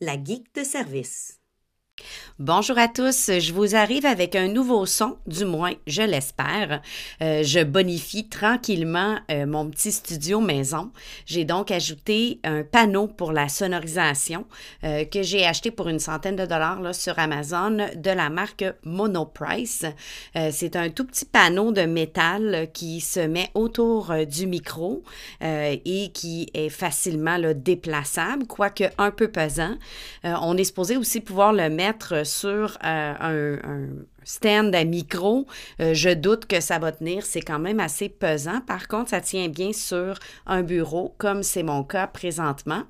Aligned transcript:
la 0.00 0.16
geek 0.16 0.54
de 0.54 0.64
service. 0.64 1.39
Bonjour 2.42 2.78
à 2.78 2.88
tous, 2.88 3.30
je 3.38 3.52
vous 3.52 3.76
arrive 3.76 4.06
avec 4.06 4.34
un 4.34 4.48
nouveau 4.48 4.86
son, 4.86 5.18
du 5.26 5.44
moins 5.44 5.72
je 5.86 6.00
l'espère. 6.00 6.80
Euh, 7.20 7.42
je 7.42 7.60
bonifie 7.62 8.28
tranquillement 8.28 9.18
euh, 9.30 9.44
mon 9.44 9.68
petit 9.68 9.92
studio 9.92 10.40
maison. 10.40 10.90
J'ai 11.26 11.44
donc 11.44 11.70
ajouté 11.70 12.40
un 12.42 12.62
panneau 12.62 13.08
pour 13.08 13.32
la 13.32 13.50
sonorisation 13.50 14.46
euh, 14.84 15.04
que 15.04 15.22
j'ai 15.22 15.44
acheté 15.44 15.70
pour 15.70 15.88
une 15.88 15.98
centaine 15.98 16.36
de 16.36 16.46
dollars 16.46 16.80
là, 16.80 16.94
sur 16.94 17.18
Amazon 17.18 17.76
de 17.94 18.10
la 18.10 18.30
marque 18.30 18.64
Monoprice. 18.84 19.84
C'est 20.50 20.76
un 20.76 20.88
tout 20.88 21.04
petit 21.04 21.26
panneau 21.26 21.72
de 21.72 21.82
métal 21.82 22.68
qui 22.72 23.02
se 23.02 23.20
met 23.20 23.50
autour 23.54 24.14
du 24.26 24.46
micro 24.46 25.02
et 25.42 26.10
qui 26.14 26.48
est 26.54 26.68
facilement 26.70 27.38
déplaçable, 27.54 28.46
quoique 28.46 28.84
un 28.96 29.10
peu 29.10 29.28
pesant. 29.28 29.76
on 30.24 30.56
est 30.56 30.64
supposé 30.64 30.96
aussi 30.96 31.20
pouvoir 31.20 31.52
le 31.52 31.68
mettre 31.68 31.89
sur 32.24 32.78
euh, 32.84 33.56
un, 33.64 33.88
stand 34.24 34.74
à 34.74 34.84
micro, 34.84 35.46
euh, 35.80 35.94
je 35.94 36.10
doute 36.10 36.46
que 36.46 36.60
ça 36.60 36.78
va 36.78 36.92
tenir. 36.92 37.24
C'est 37.24 37.40
quand 37.40 37.58
même 37.58 37.80
assez 37.80 38.08
pesant. 38.08 38.60
Par 38.66 38.88
contre, 38.88 39.10
ça 39.10 39.20
tient 39.20 39.48
bien 39.48 39.72
sur 39.72 40.18
un 40.46 40.62
bureau, 40.62 41.14
comme 41.18 41.42
c'est 41.42 41.62
mon 41.62 41.84
cas 41.84 42.06
présentement. 42.06 42.82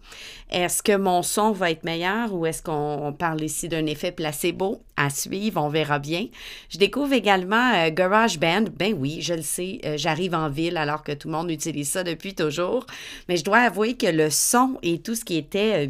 Est-ce 0.51 0.83
que 0.83 0.97
mon 0.97 1.23
son 1.23 1.53
va 1.53 1.71
être 1.71 1.85
meilleur 1.85 2.35
ou 2.35 2.47
est-ce 2.47 2.63
qu'on 2.63 3.15
parle 3.17 3.43
ici 3.43 3.69
d'un 3.69 3.87
effet 3.87 4.13
placebo? 4.13 4.83
À 4.97 5.09
suivre, 5.09 5.63
on 5.63 5.71
verra 5.71 5.99
bien. 5.99 6.27
Je 6.69 6.77
découvre 6.77 7.15
également 7.15 7.73
euh, 7.75 7.91
GarageBand. 7.91 8.65
Ben 8.77 8.95
oui, 8.99 9.23
je 9.23 9.33
le 9.33 9.43
sais, 9.43 9.81
euh, 9.87 9.97
j'arrive 9.97 10.35
en 10.35 10.51
ville 10.51 10.77
alors 10.77 11.03
que 11.03 11.13
tout 11.13 11.29
le 11.29 11.33
monde 11.33 11.51
utilise 11.51 11.89
ça 11.89 12.05
depuis 12.05 12.35
toujours. 12.35 12.85
Mais 13.29 13.39
je 13.39 13.45
dois 13.45 13.59
avouer 13.59 13.97
que 13.97 14.07
le 14.07 14.29
son 14.29 14.79
et 14.83 15.01
tout 15.01 15.15
ce 15.15 15.25
qui 15.25 15.37
était 15.37 15.89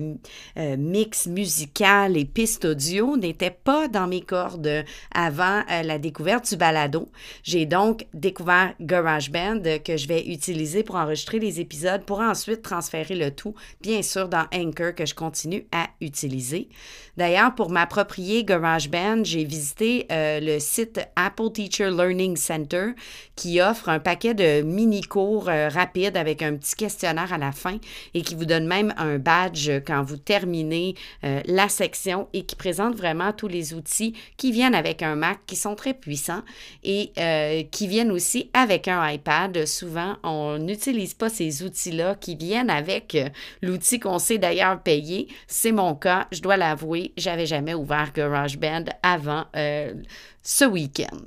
mix 0.78 1.26
musical 1.26 2.16
et 2.16 2.24
piste 2.24 2.64
audio 2.64 3.16
n'était 3.16 3.50
pas 3.50 3.88
dans 3.88 4.06
mes 4.06 4.20
cordes 4.20 4.84
avant 5.12 5.39
euh, 5.42 5.82
la 5.82 5.98
découverte 5.98 6.48
du 6.48 6.56
balado. 6.56 7.08
J'ai 7.42 7.66
donc 7.66 8.06
découvert 8.14 8.74
GarageBand 8.80 9.62
que 9.84 9.96
je 9.96 10.06
vais 10.06 10.26
utiliser 10.26 10.82
pour 10.82 10.96
enregistrer 10.96 11.38
les 11.38 11.60
épisodes 11.60 12.02
pour 12.04 12.20
ensuite 12.20 12.62
transférer 12.62 13.14
le 13.14 13.30
tout, 13.30 13.54
bien 13.80 14.02
sûr, 14.02 14.28
dans 14.28 14.46
Anchor 14.54 14.94
que 14.94 15.06
je 15.06 15.14
continue 15.14 15.66
à 15.72 15.88
utiliser. 16.00 16.68
D'ailleurs, 17.16 17.54
pour 17.54 17.70
m'approprier 17.70 18.44
GarageBand, 18.44 19.24
j'ai 19.24 19.44
visité 19.44 20.06
euh, 20.10 20.40
le 20.40 20.58
site 20.58 21.00
Apple 21.16 21.50
Teacher 21.52 21.90
Learning 21.90 22.36
Center 22.36 22.90
qui 23.36 23.60
offre 23.60 23.88
un 23.88 23.98
paquet 23.98 24.34
de 24.34 24.62
mini-cours 24.62 25.48
euh, 25.48 25.68
rapides 25.68 26.16
avec 26.16 26.42
un 26.42 26.56
petit 26.56 26.74
questionnaire 26.74 27.32
à 27.32 27.38
la 27.38 27.52
fin 27.52 27.78
et 28.14 28.22
qui 28.22 28.34
vous 28.34 28.46
donne 28.46 28.66
même 28.66 28.94
un 28.96 29.18
badge 29.18 29.70
quand 29.86 30.02
vous 30.02 30.16
terminez 30.16 30.94
la 31.22 31.68
section 31.68 32.28
et 32.32 32.44
qui 32.44 32.56
présente 32.56 32.96
vraiment 32.96 33.32
tous 33.32 33.48
les 33.48 33.74
outils 33.74 34.14
qui 34.36 34.52
viennent 34.52 34.74
avec 34.74 35.02
un 35.02 35.16
Mac 35.20 35.40
qui 35.46 35.54
sont 35.54 35.74
très 35.74 35.94
puissants 35.94 36.42
et 36.82 37.12
euh, 37.18 37.62
qui 37.70 37.86
viennent 37.86 38.10
aussi 38.10 38.50
avec 38.54 38.88
un 38.88 39.08
iPad. 39.08 39.66
Souvent, 39.66 40.16
on 40.24 40.58
n'utilise 40.58 41.14
pas 41.14 41.28
ces 41.28 41.62
outils-là 41.62 42.16
qui 42.16 42.34
viennent 42.34 42.70
avec 42.70 43.14
euh, 43.14 43.28
l'outil 43.62 44.00
qu'on 44.00 44.18
sait 44.18 44.38
d'ailleurs 44.38 44.82
payer. 44.82 45.28
C'est 45.46 45.72
mon 45.72 45.94
cas, 45.94 46.26
je 46.32 46.40
dois 46.40 46.56
l'avouer, 46.56 47.12
j'avais 47.16 47.46
jamais 47.46 47.74
ouvert 47.74 48.12
GarageBand 48.12 48.86
avant 49.02 49.44
euh, 49.56 49.94
ce 50.42 50.64
week-end. 50.64 51.18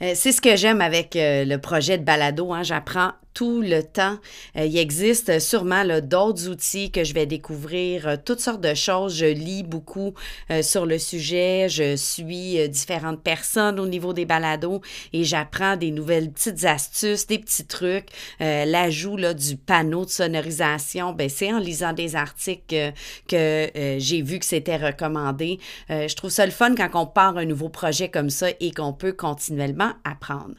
c'est 0.00 0.32
ce 0.32 0.40
que 0.40 0.56
j'aime 0.56 0.80
avec 0.80 1.10
le 1.14 1.56
projet 1.56 1.98
de 1.98 2.04
balado. 2.04 2.52
Hein. 2.52 2.62
J'apprends 2.62 3.12
tout 3.34 3.60
le 3.60 3.82
temps. 3.82 4.18
Euh, 4.56 4.64
il 4.64 4.78
existe 4.78 5.40
sûrement 5.40 5.84
d'autres 6.00 6.48
outils 6.48 6.90
que 6.92 7.02
je 7.02 7.12
vais 7.12 7.26
découvrir, 7.26 8.06
euh, 8.06 8.16
toutes 8.24 8.40
sortes 8.40 8.60
de 8.60 8.74
choses. 8.74 9.16
Je 9.16 9.26
lis 9.26 9.64
beaucoup 9.64 10.14
euh, 10.50 10.62
sur 10.62 10.86
le 10.86 10.98
sujet, 10.98 11.66
je 11.68 11.96
suis 11.96 12.68
différentes 12.68 13.22
personnes 13.22 13.80
au 13.80 13.86
niveau 13.86 14.12
des 14.12 14.24
balados 14.24 14.80
et 15.12 15.24
j'apprends 15.24 15.76
des 15.76 15.90
nouvelles 15.90 16.30
petites 16.30 16.64
astuces, 16.64 17.26
des 17.26 17.40
petits 17.40 17.66
trucs. 17.66 18.08
L'ajout 18.38 19.16
du 19.34 19.56
panneau 19.56 20.04
de 20.04 20.10
sonorisation, 20.10 21.12
ben, 21.12 21.28
c'est 21.28 21.52
en 21.52 21.58
lisant 21.58 21.92
des 21.92 22.14
articles 22.14 22.92
que, 23.26 23.70
j'ai 23.98 24.22
vu 24.22 24.38
que 24.38 24.44
c'était 24.44 24.76
recommandé. 24.76 25.58
je 25.88 26.14
trouve 26.14 26.30
ça 26.30 26.46
le 26.46 26.52
fun 26.52 26.74
quand 26.76 26.90
on 26.94 27.06
part 27.06 27.36
un 27.36 27.44
nouveau 27.44 27.68
projet 27.68 28.08
comme 28.08 28.30
ça 28.30 28.48
et 28.60 28.70
qu'on 28.70 28.92
peut 28.92 29.12
continuellement 29.12 29.92
apprendre. 30.04 30.54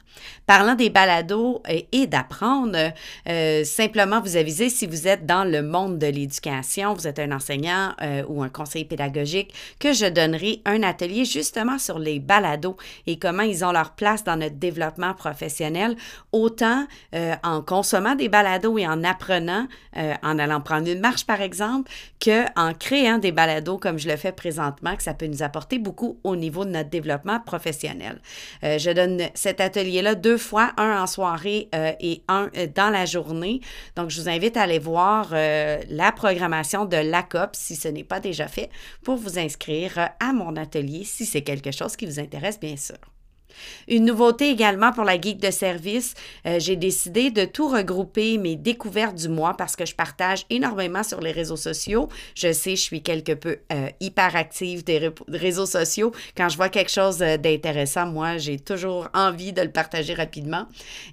Parlant 0.46 0.76
des 0.76 0.90
balados 0.90 1.62
et 1.92 2.08
d'apprendre, 2.08 2.65
euh, 2.74 3.64
simplement 3.64 4.22
vous 4.22 4.38
aviser 4.38 4.70
si 4.70 4.88
vous 4.88 5.08
êtes 5.08 5.26
dans 5.26 5.44
le 5.44 5.62
monde 5.62 6.00
de 6.00 6.08
l'éducation, 6.08 6.94
vous 6.94 7.08
êtes 7.08 7.20
un 7.20 7.32
enseignant 7.32 7.94
euh, 8.02 8.24
ou 8.28 8.44
un 8.44 8.50
conseiller 8.50 8.86
pédagogique, 8.86 9.54
que 9.80 9.94
je 9.94 10.06
donnerai 10.06 10.62
un 10.66 10.84
atelier 10.84 11.26
justement 11.26 11.78
sur 11.78 12.00
les 12.00 12.20
balados 12.20 12.78
et 13.08 13.20
comment 13.20 13.44
ils 13.44 13.64
ont 13.64 13.72
leur 13.72 13.92
place 13.92 14.24
dans 14.24 14.38
notre 14.38 14.56
développement 14.56 15.14
professionnel, 15.14 15.96
autant 16.32 16.88
euh, 17.14 17.36
en 17.44 17.62
consommant 17.62 18.16
des 18.16 18.30
balados 18.30 18.78
et 18.78 18.88
en 18.88 19.04
apprenant, 19.04 19.68
en 20.24 20.40
allant 20.40 20.62
prendre 20.62 20.90
une 20.90 21.00
marche 21.00 21.26
par 21.26 21.42
exemple, 21.42 21.90
qu'en 22.24 22.74
créant 22.74 23.18
des 23.18 23.32
balados 23.32 23.78
comme 23.78 23.98
je 23.98 24.10
le 24.10 24.18
fais 24.18 24.32
présentement, 24.32 24.96
que 24.96 25.04
ça 25.04 25.14
peut 25.14 25.28
nous 25.28 25.44
apporter 25.44 25.80
beaucoup 25.80 26.20
au 26.24 26.36
niveau 26.36 26.66
de 26.66 26.72
notre 26.72 26.90
développement 26.90 27.40
professionnel. 27.40 28.22
je 28.62 28.92
donne 28.92 29.22
cet 29.34 29.62
atelier-là 29.62 30.16
deux 30.16 30.38
fois, 30.38 30.72
un 30.78 31.02
en 31.02 31.08
soirée 31.08 31.70
et 32.00 32.22
un 32.28 32.50
euh, 32.55 32.55
dans 32.76 32.90
la 32.90 33.06
journée. 33.06 33.62
Donc, 33.96 34.10
je 34.10 34.22
vous 34.22 34.30
invite 34.30 34.58
à 34.58 34.64
aller 34.64 34.80
voir 34.80 35.30
euh, 35.34 35.82
la 35.90 36.12
programmation 36.12 36.86
de 36.86 36.98
l'ACOP 36.98 37.56
si 37.56 37.76
ce 37.76 37.88
n'est 37.88 38.04
pas 38.04 38.20
déjà 38.20 38.48
fait 38.48 38.70
pour 39.04 39.18
vous 39.18 39.40
inscrire 39.40 40.10
à 40.20 40.34
mon 40.34 40.56
atelier 40.56 41.04
si 41.04 41.26
c'est 41.26 41.42
quelque 41.42 41.72
chose 41.72 41.96
qui 41.96 42.06
vous 42.06 42.20
intéresse, 42.20 42.60
bien 42.60 42.78
sûr. 42.78 43.15
Une 43.88 44.06
nouveauté 44.06 44.50
également 44.50 44.92
pour 44.92 45.04
la 45.04 45.20
geek 45.20 45.40
de 45.40 45.52
service, 45.52 46.14
euh, 46.46 46.60
j'ai 46.60 46.76
décidé 46.76 47.30
de 47.30 47.46
tout 47.46 47.68
regrouper 47.68 48.38
mes 48.38 48.56
découvertes 48.56 49.16
du 49.16 49.30
mois 49.30 49.56
parce 49.56 49.76
que 49.76 49.86
je 49.86 49.96
partage 49.96 50.46
énormément 50.50 51.04
sur 51.04 51.22
les 51.22 51.32
réseaux 51.32 51.56
sociaux. 51.56 52.10
Je 52.36 52.52
sais, 52.52 52.76
je 52.76 52.82
suis 52.82 53.02
quelque 53.02 53.34
peu 53.34 53.60
euh, 53.72 53.90
hyper 54.00 54.36
active 54.36 54.84
des 54.84 55.12
réseaux 55.28 55.66
sociaux. 55.66 56.12
Quand 56.36 56.50
je 56.50 56.58
vois 56.58 56.70
quelque 56.70 56.92
chose 56.92 57.22
euh, 57.22 57.38
d'intéressant, 57.38 58.08
moi, 58.08 58.38
j'ai 58.38 58.60
toujours 58.60 59.08
envie 59.14 59.54
de 59.54 59.62
le 59.62 59.72
partager 59.72 60.14
rapidement 60.14 60.66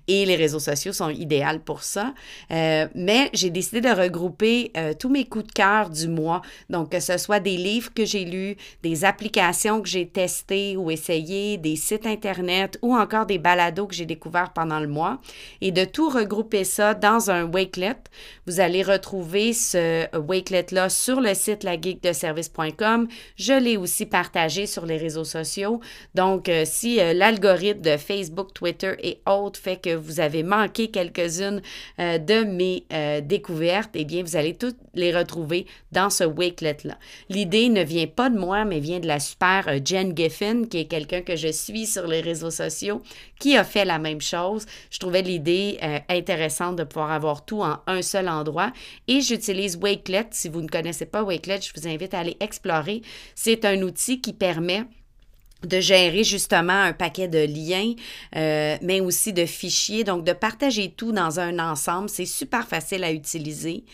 et 0.08 0.24
les 0.24 0.36
réseaux 0.36 0.58
sociaux 0.58 0.92
sont 0.92 1.10
idéaux 1.10 1.32
pour 1.64 1.82
ça. 1.82 2.14
mais 2.50 3.30
j'ai 3.32 3.50
décidé 3.50 3.80
de 3.80 3.88
regrouper 3.88 4.70
tous 4.98 5.08
mes 5.08 5.24
coups 5.24 5.46
de 5.46 5.52
cœur 5.52 5.90
du 5.90 6.08
mois. 6.08 6.42
Donc, 6.68 6.90
que 6.92 7.00
ce 7.00 7.16
soit 7.18 7.40
des 7.40 7.56
livres 7.56 7.92
que 7.94 8.04
j'ai 8.04 8.24
lus, 8.24 8.56
des 8.82 9.04
applications 9.04 9.80
que 9.80 9.88
j'ai 9.88 10.06
testées 10.06 10.76
ou 10.76 10.90
essayées, 10.90 11.56
des 11.56 11.76
sites 11.76 12.06
internet 12.06 12.31
ou 12.82 12.94
encore 12.94 13.26
des 13.26 13.38
balados 13.38 13.86
que 13.86 13.94
j'ai 13.94 14.06
découverts 14.06 14.52
pendant 14.52 14.80
le 14.80 14.88
mois 14.88 15.18
et 15.60 15.72
de 15.72 15.84
tout 15.84 16.08
regrouper 16.08 16.64
ça 16.64 16.94
dans 16.94 17.30
un 17.30 17.44
wakelet. 17.44 17.96
Vous 18.46 18.60
allez 18.60 18.82
retrouver 18.82 19.52
ce 19.52 20.06
wakelet-là 20.16 20.88
sur 20.88 21.20
le 21.20 21.34
site 21.34 21.64
lageekdeservice.com. 21.64 23.08
Je 23.36 23.52
l'ai 23.52 23.76
aussi 23.76 24.06
partagé 24.06 24.66
sur 24.66 24.86
les 24.86 24.96
réseaux 24.96 25.24
sociaux. 25.24 25.80
Donc, 26.14 26.48
euh, 26.48 26.64
si 26.64 27.00
euh, 27.00 27.12
l'algorithme 27.12 27.80
de 27.80 27.96
Facebook, 27.96 28.52
Twitter 28.54 28.94
et 29.02 29.20
autres 29.26 29.60
fait 29.60 29.76
que 29.76 29.94
vous 29.94 30.20
avez 30.20 30.42
manqué 30.42 30.88
quelques-unes 30.88 31.62
euh, 31.98 32.18
de 32.18 32.44
mes 32.44 32.84
découvertes, 33.22 33.90
eh 33.94 34.04
bien, 34.04 34.22
vous 34.22 34.36
allez 34.36 34.54
toutes 34.54 34.76
les 34.94 35.16
retrouver 35.16 35.66
dans 35.92 36.10
ce 36.10 36.24
wakelet-là. 36.24 36.98
L'idée 37.28 37.68
ne 37.68 37.82
vient 37.82 38.06
pas 38.06 38.30
de 38.30 38.38
moi, 38.38 38.64
mais 38.64 38.80
vient 38.80 39.00
de 39.00 39.06
la 39.06 39.20
super 39.20 39.66
Jen 39.84 40.16
Giffen, 40.16 40.68
qui 40.68 40.78
est 40.78 40.84
quelqu'un 40.86 41.22
que 41.22 41.36
je 41.36 41.48
suis 41.48 41.86
sur 41.86 42.06
les 42.06 42.20
réseaux 42.22 42.50
sociaux 42.50 43.02
qui 43.38 43.56
a 43.56 43.64
fait 43.64 43.84
la 43.84 43.98
même 43.98 44.20
chose. 44.20 44.66
Je 44.90 44.98
trouvais 44.98 45.22
l'idée 45.22 45.78
euh, 45.82 45.98
intéressante 46.08 46.76
de 46.76 46.84
pouvoir 46.84 47.12
avoir 47.12 47.44
tout 47.44 47.62
en 47.62 47.80
un 47.86 48.02
seul 48.02 48.28
endroit 48.28 48.72
et 49.08 49.20
j'utilise 49.20 49.76
Wakelet. 49.76 50.28
Si 50.30 50.48
vous 50.48 50.62
ne 50.62 50.68
connaissez 50.68 51.06
pas 51.06 51.22
Wakelet, 51.22 51.60
je 51.60 51.72
vous 51.74 51.86
invite 51.86 52.14
à 52.14 52.20
aller 52.20 52.36
explorer. 52.40 53.02
C'est 53.34 53.64
un 53.64 53.82
outil 53.82 54.20
qui 54.20 54.32
permet 54.32 54.84
de 55.66 55.80
gérer 55.80 56.24
justement 56.24 56.72
un 56.72 56.92
paquet 56.92 57.28
de 57.28 57.38
liens, 57.38 57.94
euh, 58.36 58.76
mais 58.82 59.00
aussi 59.00 59.32
de 59.32 59.46
fichiers, 59.46 60.04
donc 60.04 60.24
de 60.24 60.32
partager 60.32 60.90
tout 60.90 61.12
dans 61.12 61.40
un 61.40 61.58
ensemble. 61.58 62.08
C'est 62.08 62.26
super 62.26 62.66
facile 62.66 63.04
à 63.04 63.12
utiliser. 63.12 63.84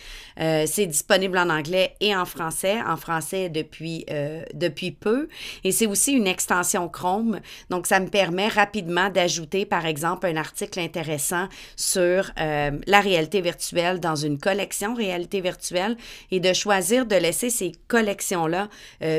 Euh, 0.41 0.65
c'est 0.67 0.87
disponible 0.87 1.37
en 1.38 1.50
anglais 1.50 1.94
et 2.00 2.15
en 2.15 2.25
français, 2.25 2.79
en 2.87 2.97
français 2.97 3.49
depuis, 3.49 4.05
euh, 4.11 4.43
depuis 4.55 4.93
peu. 4.93 5.29
Et 5.65 5.73
c'est 5.73 5.87
aussi 5.87 6.12
une 6.12 6.26
extension 6.26 6.88
Chrome, 6.88 7.41
donc 7.71 7.87
ça 7.87 8.00
me 8.00 8.09
permet 8.09 8.49
rapidement 8.49 9.11
d'ajouter, 9.11 9.67
par 9.67 9.87
exemple, 9.87 10.26
un 10.26 10.37
article 10.37 10.81
intéressant 10.81 11.49
sur 11.76 12.31
la 12.37 13.00
réalité 13.00 13.41
virtuelle 13.41 14.00
dans 14.00 14.14
une 14.14 14.38
collection 14.38 14.94
réalité 14.94 15.41
virtuelle 15.41 15.97
et 16.31 16.41
de 16.41 16.53
choisir 16.53 17.06
de 17.06 17.17
laisser 17.17 17.50
ces 17.50 17.73
collections-là 17.88 18.69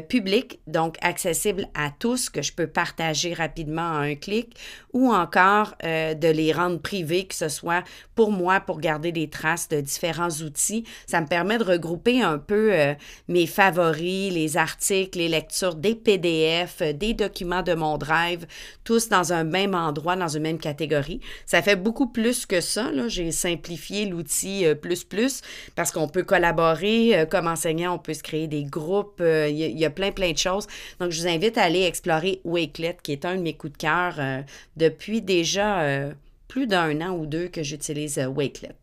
publiques, 0.08 0.60
donc 0.68 0.96
accessibles 1.02 1.68
à 1.76 1.92
tous, 1.98 2.30
je 2.42 2.54
peux 2.54 2.68
partager 2.68 3.34
rapidement 3.34 3.82
en 3.82 4.00
un 4.00 4.16
clic 4.16 4.56
ou 4.94 5.12
encore 5.14 5.76
euh, 5.84 6.14
de 6.14 6.28
les 6.28 6.52
rendre 6.52 6.80
privés, 6.80 7.26
que 7.26 7.36
ce 7.36 7.50
soit 7.50 7.84
pour 8.16 8.32
moi, 8.32 8.60
pour 8.60 8.80
garder 8.80 9.12
des 9.12 9.30
traces 9.30 9.70
de 9.70 9.82
différents 9.82 10.30
outils. 10.30 10.84
Ça 11.08 11.22
me 11.22 11.28
permet 11.28 11.58
de 11.58 11.64
regrouper 11.64 12.22
un 12.22 12.38
peu 12.38 12.74
euh, 12.74 12.94
mes 13.28 13.48
favoris, 13.48 14.34
les 14.34 14.58
articles, 14.58 15.18
les 15.18 15.30
lectures, 15.30 15.76
des 15.76 15.96
PDF, 15.96 16.82
des 16.82 17.14
documents 17.14 17.62
de 17.62 17.74
mon 17.74 17.98
drive, 17.98 18.46
tous 18.84 19.10
dans 19.10 19.34
un 19.34 19.44
même 19.44 19.76
endroit, 19.76 20.16
dans 20.16 20.28
une 20.28 20.44
même 20.44 20.60
catégorie. 20.60 21.22
Ça 21.46 21.62
fait 21.62 21.76
beaucoup 21.76 22.08
plus 22.08 22.46
que 22.46 22.62
ça. 22.62 22.90
J'ai 23.08 23.32
simplifié 23.32 24.06
l'outil 24.06 24.66
plus 24.82 25.04
plus 25.04 25.42
parce 25.76 25.92
qu'on 25.92 26.08
peut 26.08 26.24
collaborer 26.24 27.26
comme 27.30 27.48
enseignant, 27.48 27.96
on 27.96 28.00
peut 28.00 28.14
se 28.14 28.24
créer 28.24 28.48
des 28.48 28.64
groupes, 28.64 29.22
il 29.22 29.56
y, 29.56 29.86
a 29.86 29.90
plein, 29.90 30.12
plein 30.12 30.32
de 30.32 30.38
choses. 30.38 30.68
Donc, 31.00 31.12
je 31.12 31.22
vous 31.22 31.28
invite 31.28 31.58
à 31.58 31.64
aller 31.64 31.84
explorer 31.84 32.29
Wakelet, 32.44 32.98
qui 33.04 33.12
est 33.12 33.26
un 33.26 33.36
de 33.36 33.42
mes 33.42 33.54
coups 33.54 33.74
de 33.74 33.78
cœur 33.78 34.16
euh, 34.20 34.42
depuis 34.78 35.22
déjà 35.22 35.82
euh, 35.82 36.14
plus 36.48 36.68
d'un 36.68 37.02
an 37.02 37.12
ou 37.12 37.26
deux 37.26 37.48
que 37.48 37.64
j'utilise 37.64 38.18
euh, 38.18 38.28
Wakelet. 38.28 38.76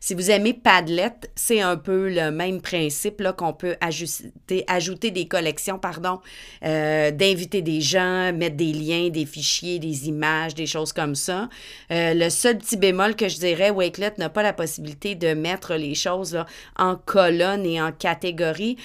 Si 0.00 0.12
vous 0.14 0.28
aimez 0.32 0.54
Padlet, 0.54 1.14
c'est 1.36 1.60
un 1.60 1.76
peu 1.76 2.08
le 2.08 2.32
même 2.32 2.60
principe 2.60 3.22
qu'on 3.36 3.52
peut 3.52 3.76
ajouter, 3.80 5.10
des 5.12 5.28
collections, 5.28 5.78
pardon, 5.78 6.18
d'inviter 6.62 7.62
des 7.62 7.80
gens, 7.80 8.32
mettre 8.32 8.56
des 8.56 8.72
liens, 8.72 9.08
des 9.08 9.24
fichiers, 9.24 9.78
des 9.78 10.08
images, 10.08 10.56
des 10.56 10.66
choses 10.66 10.92
comme 10.92 11.14
ça. 11.14 11.48
le 11.90 12.28
seul 12.28 12.58
petit 12.58 12.76
bémol 12.76 13.14
que 13.14 13.28
je 13.28 13.38
dirais, 13.38 13.70
Wakelet 13.70 14.14
n'a 14.18 14.28
pas 14.28 14.42
la 14.42 14.52
possibilité 14.52 15.14
de 15.14 15.32
mettre 15.34 15.74
les 15.74 15.94
choses 15.94 16.36
en 16.76 16.96
colonne 16.96 17.64
et 17.64 17.80
en 17.80 17.92
catégorie. 17.92 18.78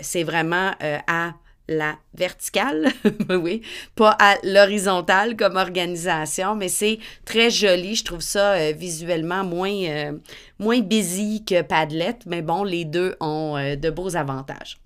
C'est 0.00 0.24
vraiment 0.24 0.72
à 1.06 1.32
la 1.68 1.96
verticale, 2.14 2.88
oui, 3.30 3.62
pas 3.94 4.16
à 4.18 4.36
l'horizontale 4.44 5.36
comme 5.36 5.56
organisation, 5.56 6.54
mais 6.54 6.68
c'est 6.68 6.98
très 7.24 7.50
joli. 7.50 7.96
Je 7.96 8.04
trouve 8.04 8.20
ça 8.20 8.52
euh, 8.52 8.72
visuellement 8.72 9.44
moins, 9.44 9.84
euh, 9.84 10.12
moins 10.58 10.80
busy 10.80 11.44
que 11.44 11.62
Padlet, 11.62 12.18
mais 12.26 12.42
bon, 12.42 12.64
les 12.64 12.84
deux 12.84 13.16
ont 13.20 13.56
euh, 13.56 13.76
de 13.76 13.90
beaux 13.90 14.16
avantages. 14.16 14.78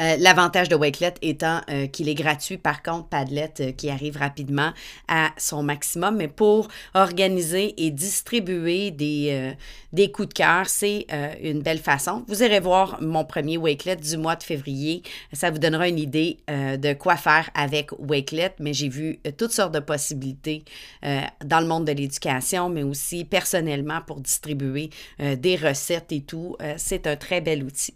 Euh, 0.00 0.16
l'avantage 0.18 0.68
de 0.68 0.74
Wakelet 0.74 1.14
étant 1.22 1.60
euh, 1.70 1.86
qu'il 1.86 2.08
est 2.08 2.14
gratuit, 2.14 2.58
par 2.58 2.82
contre, 2.82 3.08
Padlet 3.08 3.52
euh, 3.60 3.72
qui 3.72 3.90
arrive 3.90 4.16
rapidement 4.16 4.72
à 5.08 5.30
son 5.38 5.62
maximum. 5.62 6.16
Mais 6.16 6.28
pour 6.28 6.68
organiser 6.94 7.74
et 7.82 7.90
distribuer 7.90 8.90
des, 8.90 9.54
des 9.92 10.10
coups 10.10 10.28
de 10.28 10.34
cœur, 10.34 10.68
c'est 10.68 11.06
une 11.42 11.62
belle 11.62 11.78
façon. 11.78 12.24
Vous 12.28 12.42
irez 12.42 12.60
voir 12.60 13.00
mon 13.00 13.24
premier 13.24 13.56
Wakelet 13.56 13.96
du 13.96 14.16
mois 14.16 14.36
de 14.36 14.42
février. 14.42 15.02
Ça 15.32 15.50
vous 15.50 15.58
donnera 15.58 15.88
une 15.88 15.98
idée 15.98 16.38
de 16.48 16.92
quoi 16.94 17.16
faire 17.16 17.50
avec 17.54 17.90
Wakelet, 17.98 18.54
mais 18.58 18.72
j'ai 18.72 18.88
vu 18.88 19.20
toutes 19.36 19.52
sortes 19.52 19.74
de 19.74 19.80
possibilités 19.80 20.64
dans 21.02 21.60
le 21.60 21.66
monde 21.66 21.86
de 21.86 21.92
l'éducation, 21.92 22.68
mais 22.68 22.82
aussi 22.82 23.24
personnellement 23.24 24.00
pour 24.06 24.20
distribuer 24.20 24.90
des 25.18 25.56
recettes 25.56 26.12
et 26.12 26.22
tout. 26.22 26.56
c'est 26.76 27.06
un 27.06 27.16
très 27.16 27.40
bel 27.40 27.62
outil. 27.62 27.94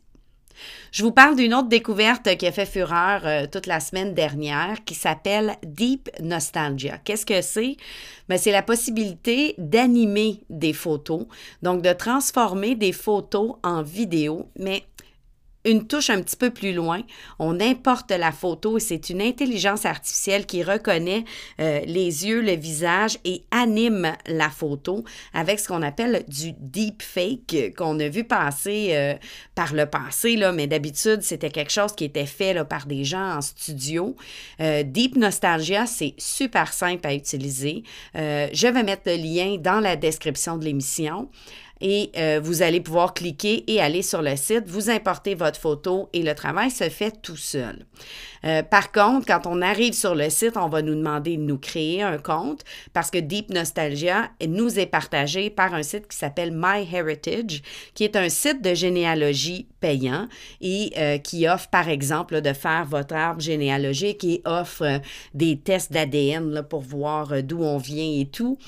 Je 0.93 1.03
vous 1.03 1.13
parle 1.13 1.37
d'une 1.37 1.55
autre 1.55 1.69
découverte 1.69 2.37
qui 2.37 2.47
a 2.47 2.53
fait 2.53 2.67
fureur 2.67 3.23
euh, 3.25 3.47
toute 3.51 3.67
la 3.67 3.81
semaine 3.81 4.15
dernière 4.15 4.85
qui 4.85 4.95
s'appelle 4.95 5.57
Deep 5.65 6.09
Nostalgia. 6.21 6.99
Qu'est-ce 7.05 7.27
que 7.27 7.41
c'est? 7.43 7.77
Ben, 8.29 8.39
c'est 8.39 8.53
la 8.53 8.63
possibilité 8.63 9.55
d'animer 9.59 10.41
des 10.51 10.73
photos, 10.73 11.27
donc 11.63 11.83
de 11.83 11.93
transformer 11.93 12.75
des 12.75 12.93
photos 12.93 13.55
en 13.63 13.83
vidéo, 13.83 14.49
mais 14.57 14.85
une 15.65 15.87
touche 15.87 16.09
un 16.09 16.23
petit 16.23 16.37
peu 16.37 16.51
plus 16.51 16.73
loin, 16.73 17.03
on 17.39 17.61
importe 17.61 18.11
la 18.13 18.33
photo 18.33 18.79
et 18.79 18.81
c'est 18.81 19.11
une 19.11 19.21
intelligence 19.21 19.85
artificielle 19.85 20.47
qui 20.47 20.63
reconnaît 20.63 21.25
euh, 21.61 21.81
les 21.85 22.27
yeux, 22.27 22.41
le 22.41 22.53
visage 22.53 23.19
et 23.25 23.45
anime 23.51 24.13
la 24.27 24.49
photo 24.49 25.05
avec 25.35 25.61
ce 25.61 25.69
qu'on 25.69 25.83
appelle 25.83 26.25
du 26.29 26.53
deep 26.59 27.03
fake 27.03 27.75
qu'on 27.77 27.99
a 28.01 28.09
vu 28.09 28.25
passer 28.25 28.89
euh, 28.93 29.15
par 29.55 29.75
le 29.75 29.85
passé, 29.85 30.37
là, 30.37 30.53
mais 30.53 30.67
d'habitude, 30.67 31.21
c'était 31.23 31.51
quelque 31.51 31.73
chose 31.73 31.93
qui 31.93 32.05
était 32.05 32.27
fait 32.27 32.65
par 32.65 32.87
des 32.87 33.05
gens 33.05 33.37
en 33.37 33.41
studio. 33.43 34.17
Euh, 34.61 34.83
deep 34.83 35.17
Nostalgia, 35.17 35.85
c'est 35.87 36.15
super 36.17 36.73
simple 36.73 37.07
à 37.07 37.15
utiliser. 37.15 37.83
je 38.15 38.73
vais 38.73 38.83
mettre 38.83 39.03
le 39.07 39.17
lien 39.17 39.57
dans 39.59 39.81
la 39.81 39.97
description 39.97 40.57
de 40.57 40.65
l'émission 40.65 41.29
et 41.81 42.11
euh, 42.17 42.41
vous 42.43 42.63
allez 42.63 42.81
pouvoir 42.81 43.15
cliquer 43.15 43.65
et 43.71 43.81
aller 43.81 44.03
sur 44.03 44.23
le 44.23 44.37
site, 44.37 44.65
vous 44.67 44.91
importez 44.91 45.35
votre 45.35 45.59
photo 45.59 46.09
et 46.13 46.23
le 46.23 46.35
travail 46.35 46.71
se 46.71 46.89
fait 46.89 47.13
tout 47.23 47.37
seul. 47.37 47.87
Euh, 48.45 48.63
par 48.63 48.93
contre, 48.93 49.27
quand 49.27 49.47
on 49.47 49.61
arrive 49.61 49.93
sur 49.93 50.15
le 50.15 50.31
site, 50.31 50.57
on 50.57 50.69
va 50.69 50.83
nous 50.83 50.95
demander 50.95 51.37
de 51.37 51.43
nous 51.43 51.59
créer 51.59 52.03
un 52.03 52.19
compte 52.19 52.65
parce 52.93 53.11
que 53.11 53.19
Deep 53.19 53.51
Nostalgia 53.51 54.31
nous 54.47 54.79
est 54.79 54.87
partagé 54.87 55.51
par 55.51 55.75
un 55.75 55.83
site 55.83 56.09
qui 56.09 56.17
s'appelle 56.17 56.53
MyHeritage, 56.53 57.63
qui 57.95 58.05
est 58.05 58.17
un 58.17 58.29
site 58.29 58.63
de 58.63 58.75
généalogie 58.75 59.67
payant 59.81 60.29
et 60.61 60.93
euh, 60.97 61.19
qui 61.19 61.49
offre, 61.49 61.69
par 61.69 61.89
exemple, 61.89 62.41
de 62.41 62.53
faire 62.53 62.85
votre 62.85 63.15
arbre 63.15 63.41
généalogique 63.41 64.25
et 64.25 64.43
offre 64.45 64.83
euh, 64.83 64.99
des 65.35 65.59
tests 65.59 65.93
d'ADN 65.93 66.63
pour 66.69 66.81
voir 66.81 67.43
d'où 67.43 67.63
on 67.63 67.79
vient 67.79 68.21
et 68.21 68.27
tout. 68.27 68.59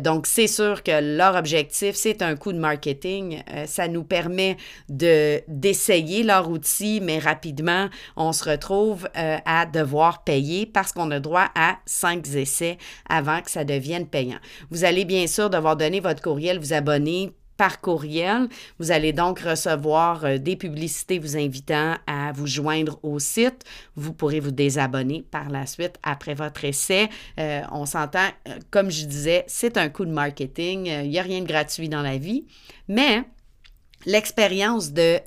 donc, 0.00 0.26
c'est 0.26 0.46
sûr 0.46 0.82
que 0.82 1.16
leur 1.16 1.36
objectif, 1.36 1.94
c'est 1.94 2.22
un 2.22 2.36
coup 2.36 2.52
de 2.52 2.58
marketing. 2.58 3.42
ça 3.66 3.88
nous 3.88 4.04
permet 4.04 4.56
de, 4.88 5.40
d'essayer 5.48 6.22
leur 6.22 6.50
outil, 6.50 7.00
mais 7.00 7.18
rapidement, 7.18 7.88
on 8.16 8.32
se 8.32 8.48
retrouve 8.48 9.08
euh, 9.16 9.38
à 9.44 9.66
devoir 9.66 10.24
payer 10.24 10.66
parce 10.66 10.92
qu'on 10.92 11.10
a 11.10 11.20
droit 11.20 11.48
à 11.54 11.78
cinq 11.86 12.26
essais 12.34 12.78
avant 13.08 13.40
que 13.40 13.50
ça 13.50 13.64
devienne 13.64 14.06
payant. 14.06 14.38
Vous 14.70 14.84
allez 14.84 15.04
bien 15.04 15.26
sûr 15.26 15.50
devoir 15.50 15.76
donner 15.76 16.00
votre 16.00 16.22
courriel, 16.22 16.58
vous 16.58 16.72
abonner 16.72 17.32
par 17.62 17.80
courriel. 17.80 18.48
Vous 18.80 18.90
allez 18.90 19.12
donc 19.12 19.38
recevoir 19.38 20.24
euh, 20.24 20.38
des 20.38 20.56
publicités 20.56 21.20
vous 21.20 21.36
invitant 21.36 21.94
à 22.08 22.32
vous 22.32 22.48
joindre 22.48 22.98
au 23.04 23.20
site. 23.20 23.62
Vous 23.94 24.12
pourrez 24.12 24.40
vous 24.40 24.50
désabonner 24.50 25.24
par 25.30 25.48
la 25.48 25.64
suite 25.66 25.94
après 26.02 26.34
votre 26.34 26.64
essai. 26.64 27.08
Euh, 27.38 27.60
on 27.70 27.86
s'entend, 27.86 28.26
comme 28.72 28.90
je 28.90 29.04
disais, 29.04 29.44
c'est 29.46 29.76
un 29.76 29.90
coup 29.90 30.04
de 30.04 30.10
marketing. 30.10 30.86
Il 30.86 31.10
n'y 31.10 31.20
a 31.20 31.22
rien 31.22 31.40
de 31.40 31.46
gratuit 31.46 31.88
dans 31.88 32.02
la 32.02 32.18
vie, 32.18 32.46
mais 32.88 33.22
l'expérience 34.06 34.90
de 34.90 35.20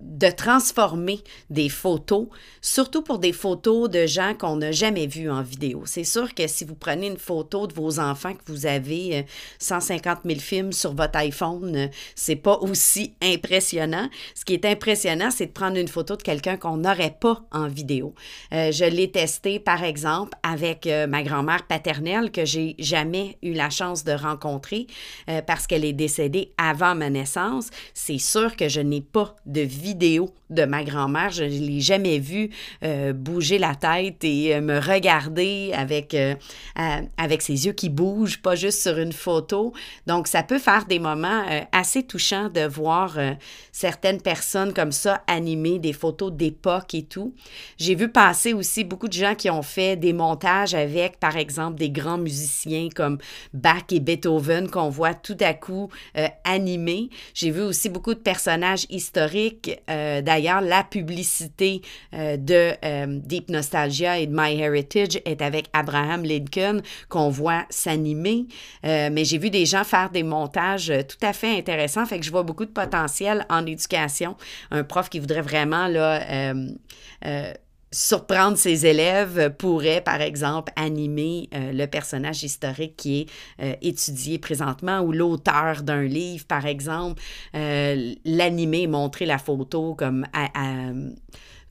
de 0.00 0.30
transformer 0.30 1.18
des 1.50 1.68
photos, 1.68 2.28
surtout 2.60 3.02
pour 3.02 3.18
des 3.18 3.32
photos 3.32 3.90
de 3.90 4.06
gens 4.06 4.34
qu'on 4.34 4.56
n'a 4.56 4.70
jamais 4.70 5.08
vus 5.08 5.28
en 5.28 5.42
vidéo. 5.42 5.82
C'est 5.86 6.04
sûr 6.04 6.34
que 6.34 6.46
si 6.46 6.64
vous 6.64 6.76
prenez 6.76 7.08
une 7.08 7.16
photo 7.16 7.66
de 7.66 7.74
vos 7.74 7.98
enfants 7.98 8.34
que 8.34 8.42
vous 8.46 8.66
avez 8.66 9.26
150 9.58 10.18
euh, 10.18 10.28
000 10.28 10.40
films 10.40 10.72
sur 10.72 10.94
votre 10.94 11.18
iPhone, 11.18 11.74
euh, 11.74 11.88
c'est 12.14 12.36
pas 12.36 12.58
aussi 12.58 13.14
impressionnant. 13.20 14.08
Ce 14.36 14.44
qui 14.44 14.54
est 14.54 14.64
impressionnant, 14.64 15.32
c'est 15.32 15.46
de 15.46 15.52
prendre 15.52 15.76
une 15.76 15.88
photo 15.88 16.14
de 16.14 16.22
quelqu'un 16.22 16.56
qu'on 16.56 16.76
n'aurait 16.76 17.16
pas 17.20 17.42
en 17.50 17.66
vidéo. 17.66 18.14
Euh, 18.52 18.70
je 18.70 18.84
l'ai 18.84 19.10
testé, 19.10 19.58
par 19.58 19.82
exemple, 19.82 20.38
avec 20.44 20.88
ma 21.08 21.22
grand-mère 21.22 21.66
paternelle 21.66 22.30
que 22.30 22.44
j'ai 22.44 22.76
jamais 22.78 23.36
eu 23.42 23.52
la 23.52 23.70
chance 23.70 24.04
de 24.04 24.12
rencontrer 24.12 24.86
parce 25.46 25.66
qu'elle 25.66 25.84
est 25.84 25.92
décédée 25.92 26.52
avant 26.56 26.94
ma 26.94 27.10
naissance. 27.10 27.70
C'est 27.94 28.18
sûr 28.18 28.56
que 28.56 28.68
je 28.68 28.80
n'ai 28.80 29.00
pas 29.00 29.34
de 29.46 29.60
vidéo 29.60 29.87
vidéo 29.88 30.28
de 30.50 30.64
ma 30.64 30.82
grand-mère. 30.84 31.30
Je 31.30 31.44
ne 31.44 31.48
l'ai 31.48 31.80
jamais 31.80 32.18
vue 32.18 32.50
euh, 32.82 33.12
bouger 33.12 33.58
la 33.58 33.74
tête 33.74 34.24
et 34.24 34.54
euh, 34.54 34.60
me 34.60 34.78
regarder 34.78 35.72
avec, 35.74 36.14
euh, 36.14 36.34
avec 37.16 37.42
ses 37.42 37.66
yeux 37.66 37.72
qui 37.72 37.88
bougent, 37.88 38.40
pas 38.40 38.54
juste 38.54 38.82
sur 38.82 38.98
une 38.98 39.12
photo. 39.12 39.72
Donc, 40.06 40.26
ça 40.26 40.42
peut 40.42 40.58
faire 40.58 40.86
des 40.86 40.98
moments 40.98 41.44
assez 41.72 42.02
touchants 42.02 42.48
de 42.48 42.66
voir 42.66 43.16
certaines 43.72 44.20
personnes 44.20 44.72
comme 44.72 44.92
ça 44.92 45.22
animer 45.26 45.78
des 45.78 45.92
photos 45.92 46.32
d'époque 46.32 46.94
et 46.94 47.04
tout. 47.04 47.34
J'ai 47.76 47.94
vu 47.94 48.08
passer 48.08 48.52
aussi 48.52 48.84
beaucoup 48.84 49.08
de 49.08 49.12
gens 49.12 49.34
qui 49.34 49.50
ont 49.50 49.62
fait 49.62 49.96
des 49.96 50.12
montages 50.12 50.74
avec, 50.74 51.18
par 51.18 51.36
exemple, 51.36 51.78
des 51.78 51.90
grands 51.90 52.18
musiciens 52.18 52.88
comme 52.94 53.18
Bach 53.52 53.84
et 53.90 54.00
Beethoven 54.00 54.68
qu'on 54.70 54.88
voit 54.88 55.14
tout 55.14 55.36
à 55.40 55.54
coup 55.54 55.88
animés. 56.44 57.10
J'ai 57.34 57.50
vu 57.50 57.62
aussi 57.62 57.88
beaucoup 57.88 58.14
de 58.14 58.20
personnages 58.20 58.86
historiques 58.90 59.77
euh, 59.90 60.22
d'ailleurs, 60.22 60.60
la 60.60 60.84
publicité 60.84 61.82
euh, 62.14 62.36
de 62.36 62.72
euh, 62.84 63.06
Deep 63.08 63.50
Nostalgia 63.50 64.18
et 64.18 64.26
de 64.26 64.34
MyHeritage 64.34 65.20
est 65.24 65.42
avec 65.42 65.66
Abraham 65.72 66.24
Lincoln 66.24 66.82
qu'on 67.08 67.28
voit 67.28 67.64
s'animer. 67.70 68.46
mais 68.82 69.24
j'ai 69.24 69.38
vu 69.38 69.50
des 69.50 69.66
gens 69.66 69.84
faire 69.84 70.10
des 70.10 70.22
montages 70.22 70.92
tout 71.08 71.26
à 71.26 71.32
fait 71.32 71.56
intéressants. 71.56 72.06
Fait 72.06 72.18
que 72.18 72.24
je 72.24 72.30
vois 72.30 72.42
beaucoup 72.42 72.64
de 72.64 72.70
potentiel 72.70 73.46
en 73.48 73.66
éducation. 73.66 74.36
Un 74.70 74.84
prof 74.84 75.08
qui 75.08 75.18
voudrait 75.18 75.42
vraiment 75.42 75.88
là, 75.88 76.54
surprendre 77.90 78.56
ses 78.56 78.86
élèves 78.86 79.54
pourrait, 79.56 80.00
par 80.00 80.20
exemple, 80.20 80.72
animer 80.76 81.48
le 81.52 81.86
personnage 81.86 82.42
historique 82.42 82.96
qui 82.96 83.26
est 83.58 83.78
étudié 83.82 84.38
présentement 84.38 85.00
ou 85.00 85.12
l'auteur 85.12 85.82
d'un 85.82 86.02
livre, 86.02 86.44
par 86.46 86.66
exemple, 86.66 87.22
l'animer, 87.54 88.86
montrer 88.86 89.26
la 89.26 89.38
photo 89.38 89.94
comme 89.94 90.26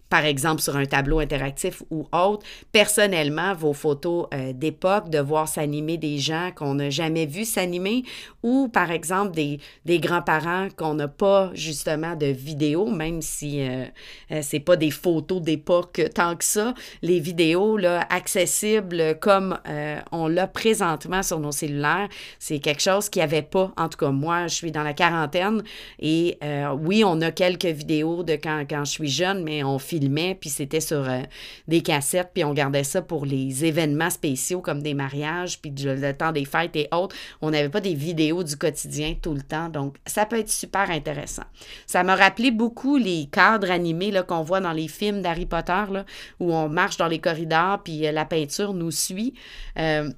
par 0.10 0.26
exemple 0.26 0.62
sur 0.62 0.76
un 0.76 0.86
tableau 0.86 1.20
interactif 1.20 1.84
ou 1.92 2.08
autre. 2.12 2.46
Personnellement, 2.72 3.54
vos 3.54 3.74
photos 3.74 4.28
euh, 4.34 4.54
d'époque, 4.54 5.10
de 5.10 5.20
voir 5.20 5.48
s'animer 5.48 5.98
des 5.98 6.18
gens 6.18 6.52
qu'on 6.56 6.76
n'a 6.76 6.90
jamais 6.90 7.26
vu 7.26 7.46
s'animer 7.46 8.04
ou 8.44 8.70
par 8.70 8.92
exemple 8.92 9.32
des, 9.32 9.60
des 9.86 10.00
grands-parents 10.00 10.68
qu'on 10.76 10.94
n'a 10.94 11.08
pas 11.08 11.52
justement 11.54 12.16
de 12.16 12.28
vidéos, 12.28 12.90
même 12.90 13.22
si 13.22 13.62
euh, 13.62 13.86
euh, 14.32 14.40
c'est 14.42 14.60
pas 14.60 14.76
des 14.76 14.92
photos 14.92 15.42
d'époque 15.42 16.02
tant 16.14 16.36
que 16.36 16.44
ça. 16.44 16.74
Les 17.02 17.20
vidéos 17.20 17.78
là, 17.78 18.06
accessibles 18.10 19.18
comme 19.20 19.58
on 20.12 20.28
l'a 20.28 20.48
présentement 20.48 21.24
sur 21.24 21.40
nos 21.40 21.52
cellulaires, 21.52 22.08
c'est 22.40 22.60
quelque 22.60 22.82
chose 22.82 23.10
qui 23.10 23.20
n'y 23.20 23.24
avait 23.24 23.42
pas. 23.42 23.72
En 23.78 23.90
tout 23.90 23.98
cas, 23.98 24.12
moi, 24.12 24.48
je 24.48 24.56
suis 24.56 24.72
dans 24.72 24.84
la 24.84 24.94
quarantaine 24.94 25.64
et 26.00 26.38
oui, 26.80 27.04
on 27.06 27.22
a 27.22 27.32
quelques 27.32 27.66
vidéos 27.66 28.24
de 28.24 28.34
quand, 28.34 28.64
quand 28.70 28.86
je 28.86 28.92
suis 28.92 29.10
jeune, 29.10 29.44
mais 29.44 29.64
on 29.64 29.80
puis 30.40 30.50
c'était 30.50 30.80
sur 30.80 31.08
euh, 31.10 31.22
des 31.68 31.82
cassettes, 31.82 32.32
puis 32.34 32.44
on 32.44 32.54
gardait 32.54 32.84
ça 32.84 33.02
pour 33.02 33.26
les 33.26 33.66
événements 33.66 34.10
spéciaux 34.10 34.62
comme 34.62 34.82
des 34.82 34.94
mariages, 34.94 35.60
puis 35.62 35.74
le 35.78 36.12
temps 36.14 36.32
des 36.32 36.46
fêtes 36.46 36.76
et 36.76 36.88
autres. 36.92 37.16
On 37.42 37.52
n'avait 37.52 37.70
pas 37.70 37.82
des 37.82 37.94
vidéos 37.94 38.44
du 38.44 38.56
quotidien 38.56 39.16
tout 39.22 39.34
le 39.34 39.42
temps, 39.42 39.70
donc 39.70 39.96
ça 40.06 40.26
peut 40.26 40.40
être 40.40 40.50
super 40.50 40.90
intéressant. 40.90 41.44
Ça 41.86 42.04
m'a 42.04 42.16
rappelé 42.16 42.52
beaucoup 42.52 42.98
les 42.98 43.28
cadres 43.32 43.72
animés 43.72 44.14
qu'on 44.28 44.42
voit 44.42 44.62
dans 44.62 44.74
les 44.74 44.88
films 44.88 45.22
d'Harry 45.22 45.46
Potter, 45.46 45.84
là, 45.92 46.06
où 46.40 46.54
on 46.54 46.70
marche 46.70 46.98
dans 46.98 47.08
les 47.08 47.20
corridors, 47.20 47.82
puis 47.84 48.08
euh, 48.08 48.12
la 48.12 48.26
peinture 48.26 48.74
nous 48.74 48.92
suit. 48.92 49.34
Euh, 49.78 50.10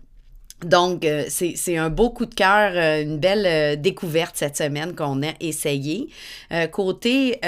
donc, 0.66 1.08
c'est 1.30 1.78
un 1.78 1.90
beau 1.90 2.10
coup 2.10 2.26
de 2.26 2.36
cœur, 2.36 2.76
une 3.02 3.18
belle 3.18 3.80
découverte 3.80 4.36
cette 4.36 4.58
semaine 4.58 4.94
qu'on 4.94 5.24
a 5.24 5.32
essayé. 5.40 6.10
côté 6.74 7.40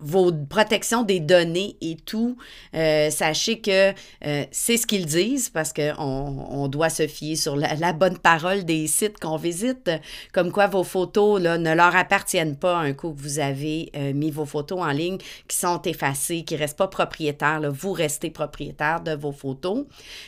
vos 0.00 0.32
protections 0.32 1.02
des 1.02 1.20
données 1.20 1.76
et 1.80 1.96
tout, 1.96 2.36
euh, 2.74 3.10
sachez 3.10 3.60
que 3.60 3.90
euh, 4.26 4.44
c'est 4.50 4.76
ce 4.76 4.86
qu'ils 4.86 5.06
disent 5.06 5.50
parce 5.50 5.72
qu'on 5.72 5.94
on 5.98 6.68
doit 6.68 6.90
se 6.90 7.06
fier 7.06 7.36
sur 7.36 7.56
la, 7.56 7.92
bonne 7.92 8.18
parole 8.18 8.64
des 8.64 8.86
sites 8.86 9.18
qu'on 9.18 9.36
visite, 9.36 9.90
comme 10.32 10.52
quoi 10.52 10.66
vos 10.66 10.84
photos 10.84 11.40
là, 11.40 11.58
ne 11.58 11.74
leur 11.74 11.94
appartiennent 11.94 12.56
pas 12.56 12.78
un 12.78 12.92
coup 12.92 13.12
que 13.12 13.20
vous 13.20 13.38
avez 13.38 13.90
euh, 13.96 14.12
mis 14.14 14.30
vos 14.30 14.46
photos 14.46 14.80
en 14.80 14.90
ligne, 14.90 15.18
qui 15.48 15.56
sont 15.56 15.82
effacées, 15.82 16.44
qui 16.44 16.54
ne 16.54 16.60
restent 16.60 16.78
pas 16.78 16.88
propriétaires. 16.88 17.60
Vous 17.70 17.92
restez 17.92 18.30
propriétaire 18.30 19.00
de 19.00 19.12
vos 19.12 19.32
photos. 19.32 19.84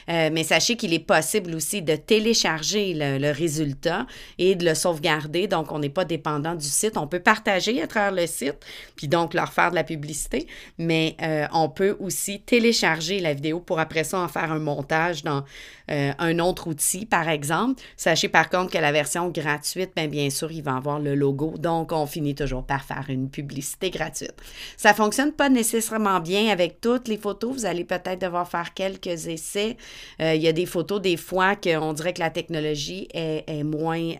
mais 0.09 0.45
sachez 0.45 0.77
qu'il 0.77 0.93
est 0.93 0.99
possible 0.99 1.55
aussi 1.55 1.83
de 1.83 1.97
télécharger 1.97 2.95
le, 2.95 3.19
le, 3.19 3.31
résultat 3.31 4.07
et 4.39 4.55
de 4.55 4.65
le 4.65 4.75
sauvegarder. 4.75 5.47
Donc, 5.47 5.73
on 5.73 5.79
n'est 5.79 5.89
pas 5.89 6.05
dépendant 6.05 6.55
du 6.55 6.67
site. 6.67 6.97
On 6.97 7.07
peut 7.07 7.21
partager 7.21 7.81
à 7.83 7.87
travers 7.87 8.13
le 8.13 8.27
site, 8.27 8.57
puis 8.97 9.09
donc 9.09 9.35
leur 9.35 9.53
faire 9.53 9.62
de 9.71 9.77
la 9.77 9.85
publicité, 9.85 10.47
mais 10.79 11.17
euh, 11.23 11.47
on 11.53 11.69
peut 11.69 11.97
aussi 12.01 12.41
télécharger 12.41 13.21
la 13.21 13.35
vidéo 13.35 13.61
pour 13.61 13.79
après 13.79 14.05
ça 14.05 14.19
en 14.19 14.29
faire 14.29 14.53
un 14.53 14.59
montage 14.59 15.23
dans 15.23 15.45
euh, 15.91 16.13
un 16.19 16.39
autre 16.39 16.69
outil, 16.69 17.07
par 17.07 17.29
exemple. 17.29 17.83
Sachez 17.97 18.29
par 18.29 18.49
contre 18.49 18.73
que 18.73 18.79
la 18.79 18.93
version 18.93 19.29
gratuite, 19.29 19.91
bien, 19.95 20.07
bien 20.09 20.31
sûr, 20.31 20.51
il 20.53 20.63
va 20.63 20.77
avoir 20.77 20.99
le 20.99 21.15
logo, 21.15 21.55
donc 21.59 21.93
on 21.93 22.07
finit 22.07 22.35
toujours 22.35 22.65
par 22.65 22.85
faire 22.85 23.05
une 23.09 23.29
publicité 23.29 23.91
gratuite. 23.91 24.35
Ça 24.77 24.95
fonctionne 24.95 25.33
pas 25.33 25.49
nécessairement 25.49 26.21
bien 26.21 26.51
avec 26.51 26.81
toutes 26.81 27.09
les 27.09 27.19
photos. 27.19 27.53
Vous 27.53 27.67
allez 27.67 27.85
peut-être 27.85 28.21
devoir 28.21 28.49
faire 28.49 28.75
quelques 28.75 29.27
essais. 29.27 29.77
Euh, 30.21 30.35
il 30.35 30.43
y 30.43 30.49
a 30.49 30.53
des 30.53 30.67
photos 30.67 31.01
des 31.01 31.17
fois 31.17 31.57
qu'on 31.57 31.93
dirait 31.93 32.13
que 32.13 32.21
la 32.21 32.31
technologie 32.31 33.09
est, 33.13 33.63
moins 33.63 34.13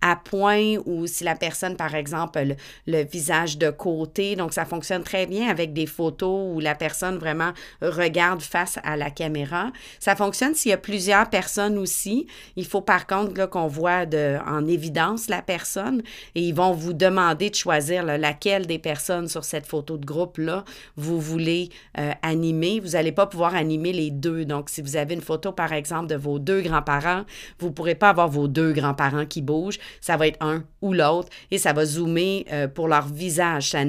à 0.00 0.16
point 0.16 0.76
ou 0.86 1.06
si 1.06 1.24
la 1.24 1.34
personne, 1.34 1.76
par 1.76 1.94
exemple, 1.94 2.40
le, 2.42 2.56
le 2.86 3.04
visage 3.04 3.58
de 3.58 3.70
côté, 3.70 4.36
donc 4.36 4.52
ça 4.52 4.64
fonctionne 4.72 5.02
très 5.02 5.26
bien 5.26 5.48
avec 5.48 5.72
des 5.72 5.86
photos 5.86 6.54
où 6.54 6.60
la 6.60 6.74
personne 6.74 7.18
vraiment 7.18 7.52
regarde 7.80 8.40
face 8.42 8.78
à 8.84 8.96
la 8.96 9.10
caméra. 9.10 9.70
Ça 10.00 10.16
fonctionne 10.16 10.54
s'il 10.54 10.70
y 10.70 10.74
a 10.74 10.78
plusieurs 10.78 11.28
personnes 11.28 11.76
aussi. 11.78 12.26
Il 12.56 12.66
faut 12.66 12.80
par 12.80 13.06
contre 13.06 13.46
qu'on 13.50 13.66
voit 13.66 14.06
de, 14.06 14.38
en 14.46 14.66
évidence 14.66 15.28
la 15.28 15.42
personne 15.42 16.02
et 16.34 16.42
ils 16.42 16.54
vont 16.54 16.72
vous 16.72 16.92
demander 16.92 17.50
de 17.50 17.54
choisir 17.54 18.04
laquelle 18.04 18.66
des 18.66 18.78
personnes 18.78 19.28
sur 19.28 19.44
cette 19.44 19.66
photo 19.66 19.98
de 19.98 20.06
groupe-là 20.06 20.64
vous 20.96 21.20
voulez 21.20 21.70
euh, 21.98 22.12
animer. 22.22 22.80
Vous 22.80 22.90
n'allez 22.90 23.12
pas 23.12 23.26
pouvoir 23.26 23.54
animer 23.54 23.92
les 23.92 24.10
deux. 24.10 24.44
Donc, 24.44 24.68
si 24.68 24.82
vous 24.82 24.96
avez 24.96 25.14
une 25.14 25.20
photo, 25.20 25.52
par 25.52 25.72
exemple, 25.72 26.06
de 26.06 26.16
vos 26.16 26.38
deux 26.38 26.62
grands-parents, 26.62 27.24
vous 27.58 27.68
ne 27.68 27.72
pourrez 27.72 27.94
pas 27.94 28.10
avoir 28.10 28.28
vos 28.28 28.48
deux 28.48 28.72
grands-parents 28.72 29.26
qui 29.26 29.42
bougent. 29.42 29.78
Ça 30.00 30.16
va 30.16 30.26
être 30.26 30.38
un 30.40 30.64
ou 30.80 30.92
l'autre 30.92 31.28
et 31.50 31.58
ça 31.58 31.72
va 31.72 31.84
zoomer 31.84 32.46
euh, 32.52 32.68
pour 32.68 32.88
leur 32.88 33.06
visage. 33.06 33.70
Ça, 33.70 33.84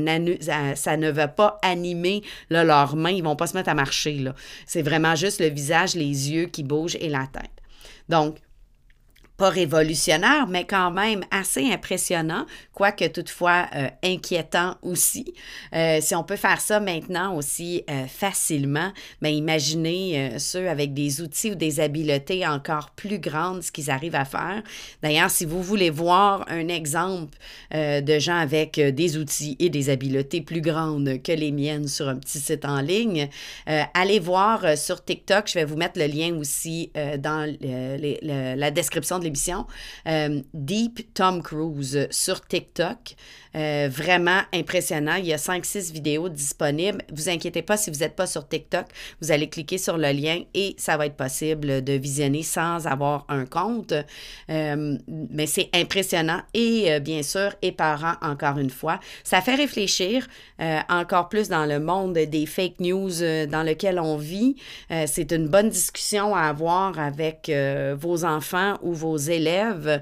ça, 0.76 0.98
ne 0.98 1.10
va 1.10 1.28
pas 1.28 1.60
animer 1.62 2.24
leurs 2.50 2.96
mains, 2.96 3.12
ils 3.12 3.24
vont 3.24 3.36
pas 3.36 3.48
se 3.48 3.56
mettre 3.56 3.70
à 3.70 3.74
marcher. 3.74 4.24
C'est 4.66 4.82
vraiment 4.82 5.16
juste 5.16 5.40
le 5.40 5.48
visage, 5.48 5.96
les 5.96 6.32
yeux 6.32 6.46
qui 6.46 6.64
bougent 6.64 6.98
et 7.00 7.10
la 7.10 7.28
tête. 7.32 7.52
Donc, 8.10 8.38
révolutionnaire, 9.50 10.48
mais 10.48 10.66
quand 10.66 10.92
même 10.92 11.24
assez 11.32 11.72
impressionnant, 11.72 12.46
quoique 12.74 13.06
toutefois 13.06 13.68
euh, 13.76 13.88
inquiétant 14.04 14.76
aussi. 14.82 15.34
Euh, 15.74 16.00
si 16.02 16.16
on 16.16 16.24
peut 16.24 16.36
faire 16.36 16.60
ça 16.60 16.80
maintenant 16.80 17.36
aussi 17.36 17.84
euh, 17.90 18.06
facilement, 18.08 18.92
mais 19.22 19.32
ben, 19.32 19.38
imaginez 19.38 20.34
ceux 20.38 20.70
avec 20.70 20.94
des 20.94 21.22
outils 21.22 21.52
ou 21.52 21.56
des 21.56 21.80
habiletés 21.80 22.46
encore 22.48 22.92
plus 22.92 23.20
grandes, 23.20 23.64
ce 23.64 23.72
qu'ils 23.72 23.90
arrivent 23.90 24.16
à 24.16 24.26
faire. 24.26 24.64
D'ailleurs, 25.02 25.30
si 25.30 25.46
vous 25.46 25.62
voulez 25.62 25.90
voir 25.90 26.46
un 26.50 26.68
exemple 26.68 27.38
de 27.72 28.20
gens 28.20 28.38
avec 28.38 28.80
des 28.80 29.18
outils 29.18 29.56
et 29.60 29.70
des 29.70 29.90
habiletés 29.90 30.42
plus 30.42 30.62
grandes 30.62 31.22
que 31.22 31.32
les 31.32 31.52
miennes 31.52 31.88
sur 31.88 32.08
un 32.08 32.16
petit 32.16 32.40
site 32.40 32.66
en 32.66 32.82
ligne, 32.82 33.30
allez 33.66 34.20
voir 34.20 34.78
sur 34.78 35.04
TikTok. 35.04 35.48
Je 35.48 35.56
vais 35.56 35.66
vous 35.66 35.76
mettre 35.78 36.00
le 36.00 36.08
lien 36.08 36.36
aussi 36.36 36.92
dans 37.20 37.52
la 37.62 38.72
description 38.72 39.20
de 39.20 39.24
l'émission, 39.26 39.33
euh, 40.08 40.42
Deep 40.54 41.14
Tom 41.14 41.42
Cruise 41.42 42.08
sur 42.12 42.46
TikTok. 42.46 43.16
Euh, 43.56 43.88
vraiment 43.92 44.42
impressionnant. 44.52 45.16
Il 45.16 45.26
y 45.26 45.34
a 45.34 45.38
5-6 45.38 45.92
vidéos 45.92 46.28
disponibles. 46.30 47.04
Vous 47.14 47.30
inquiétez 47.30 47.62
pas 47.62 47.78
si 47.78 47.92
vous 47.92 48.00
n'êtes 48.00 48.16
pas 48.16 48.26
sur 48.26 48.48
TikTok. 48.48 48.86
Vous 49.22 49.32
allez 49.32 49.48
cliquer 49.48 49.78
sur 49.78 49.98
le 49.98 50.12
lien 50.12 50.42
et 50.54 50.76
ça 50.78 50.98
va 50.98 51.06
être 51.06 51.16
possible 51.16 51.84
de 51.84 51.94
visionner 51.94 52.42
sans 52.42 52.88
avoir 52.88 53.26
un 53.30 53.46
compte. 53.46 53.94
Euh, 54.50 54.98
mais 55.08 55.46
c'est 55.46 55.70
impressionnant 55.74 56.42
et 56.54 57.00
bien 57.00 57.22
sûr 57.22 57.54
éparant 57.62 58.16
encore 58.22 58.58
une 58.58 58.70
fois. 58.70 59.00
Ça 59.24 59.42
fait 59.42 59.56
réfléchir 59.56 60.28
encore 60.90 61.30
plus 61.30 61.50
dans 61.50 61.66
le 61.66 61.80
monde 61.80 62.14
des 62.14 62.46
fake 62.46 62.80
news 62.80 63.12
dans 63.48 63.64
lequel 63.64 64.00
on 64.00 64.18
vit. 64.18 64.56
c'est 65.06 65.32
une 65.32 65.48
bonne 65.48 65.70
discussion 65.70 66.36
à 66.36 66.44
avoir 66.44 66.98
avec 67.00 67.52
vos 67.98 68.26
enfants 68.26 68.78
ou 68.82 68.94
vos 68.94 69.18
élèves. 69.18 70.02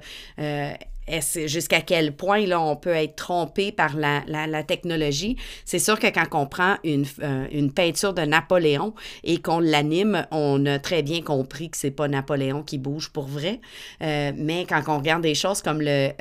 Euh, 1.12 1.48
jusqu'à 1.48 1.82
quel 1.82 2.16
point 2.16 2.46
là, 2.46 2.62
on 2.62 2.76
peut 2.76 2.90
être 2.90 3.16
trompé 3.16 3.72
par 3.72 3.96
la, 3.96 4.64
technologie? 4.64 5.38
C'est 5.66 5.80
sûr 5.80 6.00
que 6.00 6.08
quand 6.08 6.28
on 6.34 6.46
prend 6.46 6.76
une, 6.84 7.06
euh, 7.22 7.48
une 7.52 7.72
peinture 7.72 8.14
de 8.14 8.22
Napoléon 8.22 8.94
et 9.24 9.42
qu'on 9.42 9.60
l'anime, 9.60 10.26
on 10.32 10.66
a 10.66 10.80
très 10.80 11.04
bien 11.04 11.22
compris 11.22 11.70
que 11.70 11.78
c'est 11.78 11.92
pas 11.92 12.08
Napoléon 12.08 12.64
qui 12.64 12.78
bouge 12.78 13.10
pour 13.10 13.26
vrai. 13.26 13.60
Euh, 14.02 14.32
mais 14.36 14.66
quand 14.68 14.82
on 14.88 14.98
regarde 14.98 15.24
des 15.24 15.36
choses 15.36 15.62
comme 15.62 15.82
le, 15.82 16.12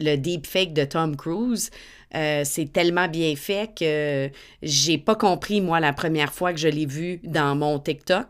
le 0.00 0.16
deepfake 0.16 0.72
de 0.72 0.84
Tom 0.84 1.16
Cruise, 1.16 1.70
euh, 2.14 2.42
c'est 2.44 2.70
tellement 2.72 3.08
bien 3.08 3.34
fait 3.36 3.70
que 3.74 4.30
j'ai 4.62 4.98
pas 4.98 5.14
compris, 5.14 5.60
moi, 5.60 5.80
la 5.80 5.92
première 5.92 6.32
fois 6.32 6.52
que 6.52 6.58
je 6.58 6.68
l'ai 6.68 6.86
vu 6.86 7.20
dans 7.24 7.54
mon 7.54 7.78
TikTok. 7.78 8.26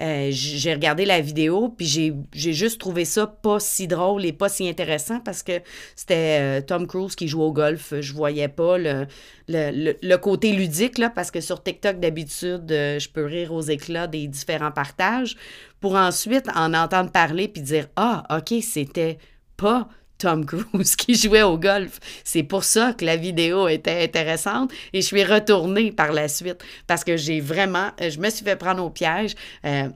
Euh, 0.00 0.28
j'ai 0.30 0.72
regardé 0.74 1.04
la 1.04 1.20
vidéo, 1.20 1.68
puis 1.68 1.86
j'ai 1.86 2.52
juste 2.52 2.80
trouvé 2.80 3.04
ça 3.04 3.26
pas 3.26 3.60
si 3.60 3.86
drôle 3.86 4.24
et 4.24 4.32
pas 4.32 4.48
si 4.48 4.68
intéressant 4.68 5.20
parce 5.20 5.42
que 5.42 5.60
c'était 5.94 6.40
euh, 6.40 6.60
Tom 6.60 6.86
Cruise 6.86 7.14
qui 7.14 7.28
joue 7.28 7.42
au 7.42 7.52
golf. 7.52 7.94
Je 8.00 8.12
voyais 8.12 8.48
pas 8.48 8.76
le, 8.78 10.16
côté 10.16 10.52
ludique, 10.52 11.00
parce 11.14 11.30
que 11.30 11.40
sur 11.40 11.62
TikTok, 11.62 12.00
d'habitude, 12.00 12.64
je 12.68 13.08
peux 13.08 13.24
rire 13.24 13.52
aux 13.52 13.62
éclats 13.62 14.06
des 14.06 14.26
différents 14.26 14.72
partages 14.72 15.36
pour 15.80 15.94
ensuite 15.94 16.48
en 16.54 16.74
entendre 16.74 17.10
parler 17.10 17.48
puis 17.48 17.62
dire 17.62 17.88
Ah, 17.96 18.24
OK, 18.30 18.54
c'était 18.62 19.18
pas 19.56 19.88
Tom 20.22 20.46
Cruise 20.46 20.94
qui 20.96 21.14
jouait 21.14 21.42
au 21.42 21.58
golf. 21.58 21.98
C'est 22.24 22.44
pour 22.44 22.62
ça 22.62 22.92
que 22.92 23.04
la 23.04 23.16
vidéo 23.16 23.66
était 23.66 24.04
intéressante 24.04 24.72
et 24.92 25.00
je 25.00 25.06
suis 25.06 25.24
retournée 25.24 25.90
par 25.90 26.12
la 26.12 26.28
suite 26.28 26.64
parce 26.86 27.02
que 27.02 27.16
j'ai 27.16 27.40
vraiment, 27.40 27.90
je 27.98 28.18
me 28.18 28.30
suis 28.30 28.44
fait 28.44 28.56
prendre 28.56 28.84
au 28.84 28.90
piège. 28.90 29.34
Euh, 29.64 29.88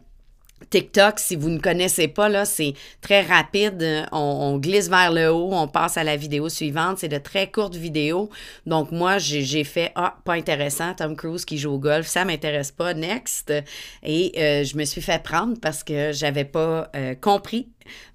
TikTok, 0.71 1.19
si 1.19 1.37
vous 1.37 1.51
ne 1.51 1.59
connaissez 1.59 2.09
pas, 2.09 2.29
là, 2.29 2.45
c'est 2.45 2.75
très 3.01 3.23
rapide. 3.23 4.07
On, 4.11 4.59
glisse 4.59 4.89
vers 4.89 5.13
le 5.13 5.31
haut, 5.31 5.51
on 5.53 5.69
passe 5.69 5.97
à 5.97 6.05
la 6.05 6.17
vidéo 6.17 6.49
suivante. 6.49 6.99
C'est 6.99 7.09
de 7.09 7.19
très 7.19 7.51
courtes 7.51 7.77
vidéos. 7.77 8.31
Donc, 8.67 8.91
moi, 8.91 9.19
j'ai 9.19 9.65
fait 9.65 9.93
Ah, 9.95 10.17
pas 10.25 10.35
intéressant, 10.35 10.95
Tom 10.95 11.15
Cruise 11.15 11.45
qui 11.45 11.59
joue 11.59 11.73
au 11.73 11.79
golf, 11.79 12.07
ça 12.07 12.25
m'intéresse 12.25 12.73
pas, 12.73 12.95
next. 12.95 13.53
Et 14.03 14.33
euh, 14.39 14.65
je 14.65 14.77
me 14.77 14.85
suis 14.85 15.03
fait 15.03 15.23
prendre 15.23 15.59
parce 15.61 15.85
que 15.85 16.13
j'avais 16.13 16.45
pas 16.45 16.91
euh, 16.97 17.15
compris 17.15 17.69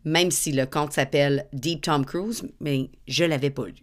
même 0.05 0.31
si 0.31 0.51
le 0.51 0.65
compte 0.65 0.93
s'appelle 0.93 1.45
Deep 1.53 1.81
Tom 1.81 2.05
Cruise, 2.05 2.43
mais 2.59 2.89
je 3.07 3.23
l'avais 3.23 3.49
pas 3.49 3.67
lu. 3.67 3.75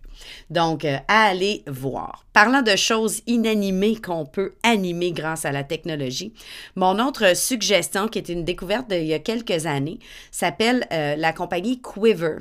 Donc, 0.50 0.84
euh, 0.84 0.96
à 1.08 1.26
aller 1.26 1.62
voir. 1.66 2.24
Parlant 2.32 2.62
de 2.62 2.76
choses 2.76 3.22
inanimées 3.26 3.96
qu'on 3.96 4.24
peut 4.24 4.54
animer 4.62 5.12
grâce 5.12 5.44
à 5.44 5.52
la 5.52 5.64
technologie, 5.64 6.32
mon 6.76 6.98
autre 6.98 7.36
suggestion, 7.36 8.08
qui 8.08 8.18
est 8.18 8.28
une 8.28 8.44
découverte 8.44 8.88
d'il 8.88 9.06
y 9.06 9.14
a 9.14 9.18
quelques 9.18 9.66
années, 9.66 9.98
s'appelle 10.30 10.86
euh, 10.92 11.16
la 11.16 11.32
compagnie 11.32 11.80
Quiver. 11.80 12.38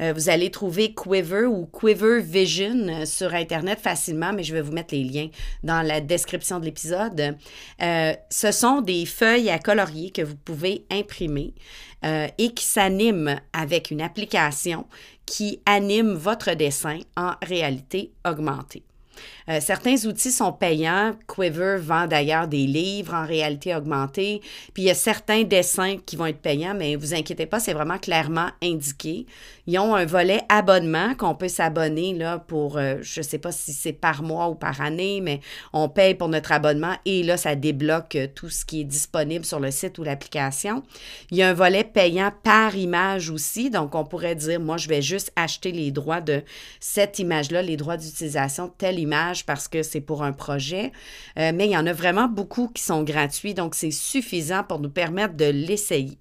Euh, 0.00 0.12
vous 0.12 0.28
allez 0.28 0.50
trouver 0.50 0.94
Quiver 0.94 1.46
ou 1.46 1.66
Quiver 1.66 2.20
Vision 2.20 3.04
sur 3.06 3.34
Internet 3.34 3.80
facilement, 3.80 4.32
mais 4.32 4.42
je 4.42 4.54
vais 4.54 4.60
vous 4.60 4.72
mettre 4.72 4.94
les 4.94 5.04
liens 5.04 5.28
dans 5.62 5.82
la 5.82 6.00
description 6.00 6.60
de 6.60 6.64
l'épisode. 6.64 7.36
ce 7.78 8.52
sont 8.52 8.80
des 8.80 9.06
feuilles 9.06 9.50
à 9.50 9.58
colorier 9.58 10.10
que 10.10 10.22
vous 10.22 10.36
pouvez 10.36 10.84
imprimer 10.90 11.54
et 12.02 12.54
qui 12.54 12.64
s'animent 12.64 13.40
avec 13.52 13.90
une 13.90 14.00
application 14.00 14.86
qui 15.24 15.60
anime 15.66 16.12
votre 16.12 16.54
dessin 16.54 16.98
en 17.16 17.32
réalité 17.42 18.12
augmentée. 18.24 18.84
Euh, 19.48 19.60
certains 19.60 20.04
outils 20.06 20.32
sont 20.32 20.52
payants. 20.52 21.12
Quiver 21.26 21.76
vend 21.80 22.06
d'ailleurs 22.06 22.48
des 22.48 22.66
livres 22.66 23.14
en 23.14 23.26
réalité 23.26 23.74
augmentée. 23.74 24.40
Puis 24.74 24.84
il 24.84 24.86
y 24.86 24.90
a 24.90 24.94
certains 24.94 25.42
dessins 25.42 25.96
qui 26.04 26.16
vont 26.16 26.26
être 26.26 26.40
payants, 26.40 26.74
mais 26.74 26.96
vous 26.96 27.14
inquiétez 27.14 27.46
pas, 27.46 27.60
c'est 27.60 27.72
vraiment 27.72 27.98
clairement 27.98 28.48
indiqué. 28.62 29.26
Ils 29.66 29.78
ont 29.78 29.94
un 29.94 30.04
volet 30.04 30.42
abonnement 30.48 31.14
qu'on 31.14 31.34
peut 31.34 31.48
s'abonner 31.48 32.16
pour, 32.46 32.78
euh, 32.78 32.96
je 33.02 33.20
ne 33.20 33.24
sais 33.24 33.38
pas 33.38 33.52
si 33.52 33.72
c'est 33.72 33.92
par 33.92 34.22
mois 34.22 34.48
ou 34.48 34.54
par 34.54 34.80
année, 34.80 35.20
mais 35.20 35.40
on 35.72 35.88
paye 35.88 36.14
pour 36.14 36.28
notre 36.28 36.52
abonnement 36.52 36.94
et 37.04 37.22
là, 37.22 37.36
ça 37.36 37.54
débloque 37.56 38.14
euh, 38.14 38.28
tout 38.32 38.48
ce 38.48 38.64
qui 38.64 38.82
est 38.82 38.84
disponible 38.84 39.44
sur 39.44 39.58
le 39.58 39.70
site 39.70 39.98
ou 39.98 40.04
l'application. 40.04 40.82
Il 41.30 41.38
y 41.38 41.42
a 41.42 41.48
un 41.48 41.54
volet 41.54 41.84
payant 41.84 42.32
par 42.42 42.76
image 42.76 43.30
aussi, 43.30 43.70
donc 43.70 43.94
on 43.94 44.04
pourrait 44.04 44.36
dire, 44.36 44.60
moi, 44.60 44.76
je 44.76 44.88
vais 44.88 45.02
juste 45.02 45.32
acheter 45.36 45.72
les 45.72 45.90
droits 45.90 46.20
de 46.20 46.42
cette 46.78 47.18
image-là, 47.18 47.62
les 47.62 47.76
droits 47.76 47.96
d'utilisation 47.96 48.66
de 48.66 48.72
telle 48.76 48.98
image 48.98 49.05
parce 49.44 49.68
que 49.68 49.82
c'est 49.82 50.00
pour 50.00 50.22
un 50.22 50.32
projet. 50.32 50.92
Euh, 51.38 51.52
mais 51.54 51.66
il 51.66 51.72
y 51.72 51.76
en 51.76 51.86
a 51.86 51.92
vraiment 51.92 52.28
beaucoup 52.28 52.68
qui 52.68 52.82
sont 52.82 53.02
gratuits, 53.02 53.54
donc 53.54 53.74
c'est 53.74 53.90
suffisant 53.90 54.62
pour 54.64 54.80
nous 54.80 54.90
permettre 54.90 55.34
de 55.34 55.46
l'essayer. 55.46 56.18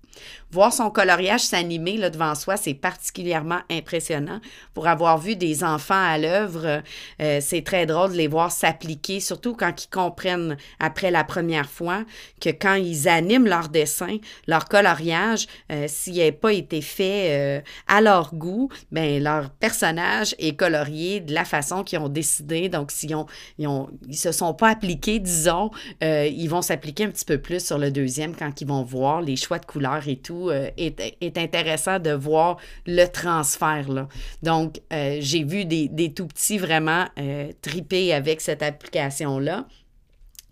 Voir 0.51 0.72
son 0.72 0.89
coloriage 0.89 1.42
s'animer 1.42 1.98
là, 1.98 2.10
devant 2.10 2.36
soi, 2.36 2.56
c'est 2.56 2.74
particulièrement 2.74 3.60
impressionnant. 3.70 4.39
Pour 4.74 4.88
avoir 4.88 5.18
vu 5.18 5.36
des 5.36 5.63
enfants 5.63 5.94
à 5.96 6.18
l'œuvre, 6.18 6.82
euh, 7.22 7.39
c'est 7.42 7.63
très 7.63 7.86
drôle 7.86 8.12
de 8.12 8.18
les 8.18 8.27
voir 8.27 8.51
s'appliquer, 8.51 9.20
surtout 9.20 9.56
quand 9.56 9.84
ils 9.84 9.89
comprennent 9.89 10.56
après 10.80 11.12
la 11.12 11.24
première 11.24 11.70
fois 11.70 12.04
que 12.39 12.50
quand 12.50 12.75
ils 12.75 13.10
animent 13.10 13.48
leur 13.48 13.70
dessin, 13.70 14.18
leur 14.48 14.65
coloriage, 14.65 15.48
euh, 15.72 15.86
s'il 15.88 16.24
n'a 16.24 16.32
pas 16.32 16.54
été 16.54 16.82
fait 16.82 17.32
euh, 17.32 17.62
à 17.88 18.00
leur 18.01 18.34
goût, 18.34 18.70
ben 18.92 19.22
leur 19.22 19.50
personnage 19.50 20.36
est 20.39 20.56
colorié 20.56 21.20
de 21.20 21.34
la 21.34 21.44
façon 21.44 21.84
qu'ils 21.84 22.00
ont 22.00 22.10
décidé. 22.10 22.70
Donc, 22.75 22.91
s'ils 22.91 23.15
ont, 23.15 23.25
ils 23.58 24.17
se 24.17 24.32
sont 24.32 24.53
pas 24.53 24.70
appliqués, 24.70 25.20
disons, 25.20 25.72
ils 26.01 26.48
vont 26.48 26.62
s'appliquer 26.62 27.05
un 27.05 27.10
petit 27.10 27.25
peu 27.25 27.38
plus 27.38 27.65
sur 27.65 27.77
le 27.77 27.91
deuxième 27.91 28.36
quand 28.36 28.62
ils 28.62 28.67
vont 28.67 28.84
voir 28.84 29.22
les 29.22 29.36
choix 29.36 29.60
de 29.60 29.65
couleurs 29.65 30.08
et 30.08 30.17
tout, 30.17 30.50
euh, 30.50 30.70
est, 30.77 31.38
intéressant 31.38 32.00
de 32.00 32.12
voir 32.12 32.58
le 32.86 33.05
transfert. 33.05 33.91
Là. 33.91 34.08
Donc, 34.44 34.82
euh, 34.94 35.17
j'ai 35.20 35.44
vu 35.44 35.65
des, 35.65 36.13
tout 36.13 36.27
petits 36.27 36.58
vraiment 36.58 37.05
euh, 37.20 37.51
triper 37.62 38.13
avec 38.13 38.41
cette 38.41 38.63
application-là. 38.63 39.67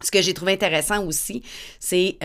Ce 0.01 0.11
que 0.11 0.21
j'ai 0.21 0.33
trouvé 0.33 0.53
intéressant 0.53 1.05
aussi, 1.05 1.43
c'est 1.79 2.17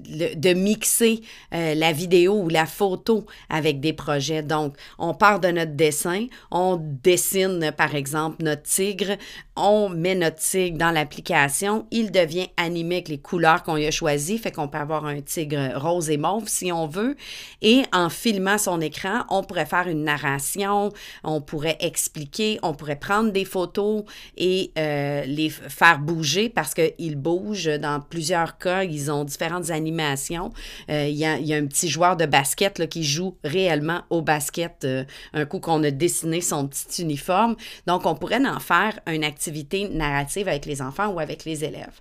de 0.00 0.52
mixer 0.54 1.22
la 1.52 1.92
vidéo 1.92 2.42
ou 2.42 2.48
la 2.48 2.66
photo 2.66 3.26
avec 3.48 3.80
des 3.80 3.92
projets. 3.92 4.42
Donc, 4.42 4.76
on 4.98 5.14
part 5.14 5.40
de 5.40 5.48
notre 5.48 5.72
dessin, 5.72 6.26
on 6.50 6.76
dessine 6.76 7.72
par 7.76 7.94
exemple 7.94 8.42
notre 8.42 8.62
tigre, 8.62 9.16
on 9.56 9.88
met 9.88 10.16
notre 10.16 10.38
tigre 10.38 10.78
dans 10.78 10.90
l'application, 10.90 11.86
il 11.92 12.10
devient 12.10 12.48
animé 12.56 12.96
avec 12.96 13.08
les 13.08 13.18
couleurs 13.18 13.62
qu'on 13.62 13.76
a 13.76 13.90
choisies, 13.90 14.38
fait 14.38 14.50
qu'on 14.50 14.66
peut 14.66 14.78
avoir 14.78 15.06
un 15.06 15.20
tigre 15.20 15.76
rose 15.76 16.10
et 16.10 16.16
mauve 16.16 16.48
si 16.48 16.72
on 16.72 16.88
veut. 16.88 17.16
Et 17.62 17.82
en 17.92 18.08
filmant 18.08 18.58
son 18.58 18.80
écran, 18.80 19.24
on 19.30 19.44
pourrait 19.44 19.66
faire 19.66 19.86
une 19.86 20.04
narration, 20.04 20.90
on 21.22 21.40
pourrait 21.40 21.76
expliquer, 21.80 22.58
on 22.62 22.74
pourrait 22.74 22.98
prendre 22.98 23.30
des 23.30 23.44
photos 23.44 24.04
et 24.36 24.72
euh, 24.76 25.22
les 25.24 25.50
faire 25.50 26.00
bouger 26.00 26.48
parce 26.48 26.74
qu'ils 26.74 27.16
bougent. 27.16 27.78
Dans 27.78 28.00
plusieurs 28.00 28.58
cas, 28.58 28.82
ils 28.82 29.10
ont 29.10 29.24
différentes 29.24 29.70
animations. 29.70 30.52
Euh, 30.90 31.06
il 31.06 31.16
y, 31.16 31.24
a, 31.24 31.56
un 31.56 31.66
petit 31.66 31.88
joueur 31.88 32.16
de 32.16 32.26
basket 32.26 32.78
là, 32.78 32.86
qui 32.88 33.04
joue 33.04 33.36
réellement 33.44 34.02
au 34.10 34.20
basket 34.20 34.84
euh, 34.84 35.04
un 35.32 35.44
coup 35.44 35.60
qu'on 35.60 35.82
a 35.84 35.92
dessiné 35.92 36.40
son 36.40 36.66
petit 36.66 37.02
uniforme. 37.02 37.54
Donc, 37.86 38.04
on 38.06 38.16
pourrait 38.16 38.44
en 38.44 38.58
faire 38.58 38.98
un 39.06 39.22
activité 39.22 39.43
narrative 39.90 40.48
avec 40.48 40.66
les 40.66 40.82
enfants 40.82 41.08
ou 41.08 41.20
avec 41.20 41.44
les 41.44 41.64
élèves. 41.64 42.00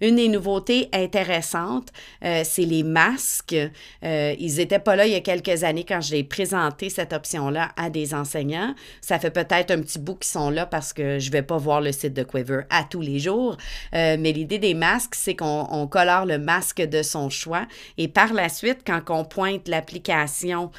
Une 0.00 0.16
des 0.16 0.28
nouveautés 0.28 0.88
intéressantes, 0.92 1.88
euh, 2.24 2.42
c'est 2.44 2.64
les 2.64 2.82
masques. 2.82 3.56
Euh, 4.04 4.34
ils 4.38 4.56
n'étaient 4.56 4.78
pas 4.78 4.96
là 4.96 5.06
il 5.06 5.12
y 5.12 5.16
a 5.16 5.20
quelques 5.20 5.64
années 5.64 5.84
quand 5.84 6.00
j'ai 6.00 6.24
présenté 6.24 6.90
cette 6.90 7.12
option-là 7.12 7.70
à 7.76 7.90
des 7.90 8.14
enseignants. 8.14 8.74
Ça 9.00 9.18
fait 9.18 9.30
peut-être 9.30 9.70
un 9.70 9.80
petit 9.80 9.98
bout 9.98 10.16
qu'ils 10.16 10.30
sont 10.30 10.50
là 10.50 10.66
parce 10.66 10.92
que 10.92 11.18
je 11.18 11.28
ne 11.28 11.32
vais 11.32 11.42
pas 11.42 11.56
voir 11.56 11.80
le 11.80 11.92
site 11.92 12.14
de 12.14 12.22
Quiver 12.22 12.62
à 12.70 12.84
tous 12.84 13.00
les 13.00 13.18
jours. 13.18 13.56
Euh, 13.94 14.16
mais 14.18 14.32
l'idée 14.32 14.58
des 14.58 14.74
masques, 14.74 15.14
c'est 15.14 15.34
qu'on 15.34 15.86
colore 15.86 16.26
le 16.26 16.38
masque 16.38 16.80
de 16.80 17.02
son 17.02 17.30
choix 17.30 17.66
et 17.98 18.08
par 18.08 18.32
la 18.32 18.48
suite, 18.48 18.78
quand 18.86 19.00
on 19.08 19.24
pointe 19.24 19.68
l'application 19.68 20.70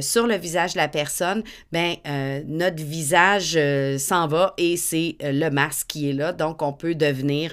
sur 0.00 0.26
le 0.26 0.36
visage 0.36 0.74
de 0.74 0.78
la 0.78 0.88
personne, 0.88 1.42
ben 1.72 1.96
notre 2.46 2.82
visage 2.82 3.58
s'en 3.98 4.26
va 4.26 4.54
et 4.58 4.76
c'est 4.76 5.16
le 5.20 5.48
masque 5.50 5.88
qui 5.88 6.10
est 6.10 6.12
là. 6.12 6.32
Donc, 6.32 6.62
on 6.62 6.72
peut 6.72 6.94
devenir 6.94 7.52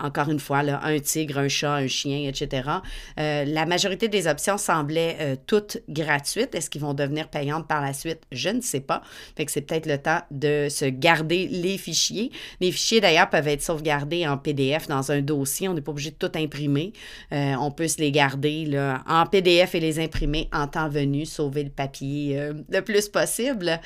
encore 0.00 0.28
une 0.28 0.40
fois, 0.40 0.58
un 0.58 0.98
tigre, 0.98 1.38
un 1.38 1.48
chat, 1.48 1.74
un 1.74 1.86
chien, 1.86 2.28
etc. 2.28 2.68
Euh, 3.18 3.44
la 3.44 3.66
majorité 3.66 4.08
des 4.08 4.26
options 4.26 4.58
semblaient 4.58 5.16
euh, 5.20 5.36
toutes 5.46 5.78
gratuites. 5.88 6.54
Est-ce 6.54 6.70
qu'ils 6.70 6.80
vont 6.80 6.94
devenir 6.94 7.28
payantes 7.28 7.66
par 7.68 7.80
la 7.80 7.92
suite? 7.92 8.22
Je 8.32 8.48
ne 8.48 8.60
sais 8.60 8.80
pas. 8.80 9.02
Fait 9.36 9.48
c'est 9.48 9.62
peut-être 9.62 9.86
le 9.86 9.98
temps 9.98 10.20
de 10.30 10.68
se 10.70 10.84
garder 10.84 11.48
les 11.48 11.78
fichiers. 11.78 12.30
Les 12.60 12.70
fichiers, 12.72 13.00
d'ailleurs, 13.00 13.30
peuvent 13.30 13.48
être 13.48 13.62
sauvegardés 13.62 14.26
en 14.26 14.38
PDF 14.38 14.86
dans 14.86 15.12
un 15.12 15.20
dossier. 15.20 15.68
On 15.68 15.74
n'est 15.74 15.80
pas 15.80 15.92
obligé 15.92 16.10
de 16.10 16.16
tout 16.16 16.32
imprimer. 16.36 16.92
Euh, 17.32 17.54
on 17.60 17.70
peut 17.70 17.88
se 17.88 17.98
les 17.98 18.12
garder 18.12 18.68
en 19.06 19.26
PDF 19.26 19.74
et 19.74 19.80
les 19.80 19.98
imprimer 19.98 20.48
en 20.52 20.66
temps 20.66 20.88
venu, 20.88 21.26
sauver 21.26 21.64
le 21.64 21.70
papier 21.70 22.50
le 22.68 22.80
plus 22.82 23.08
possible 23.08 23.80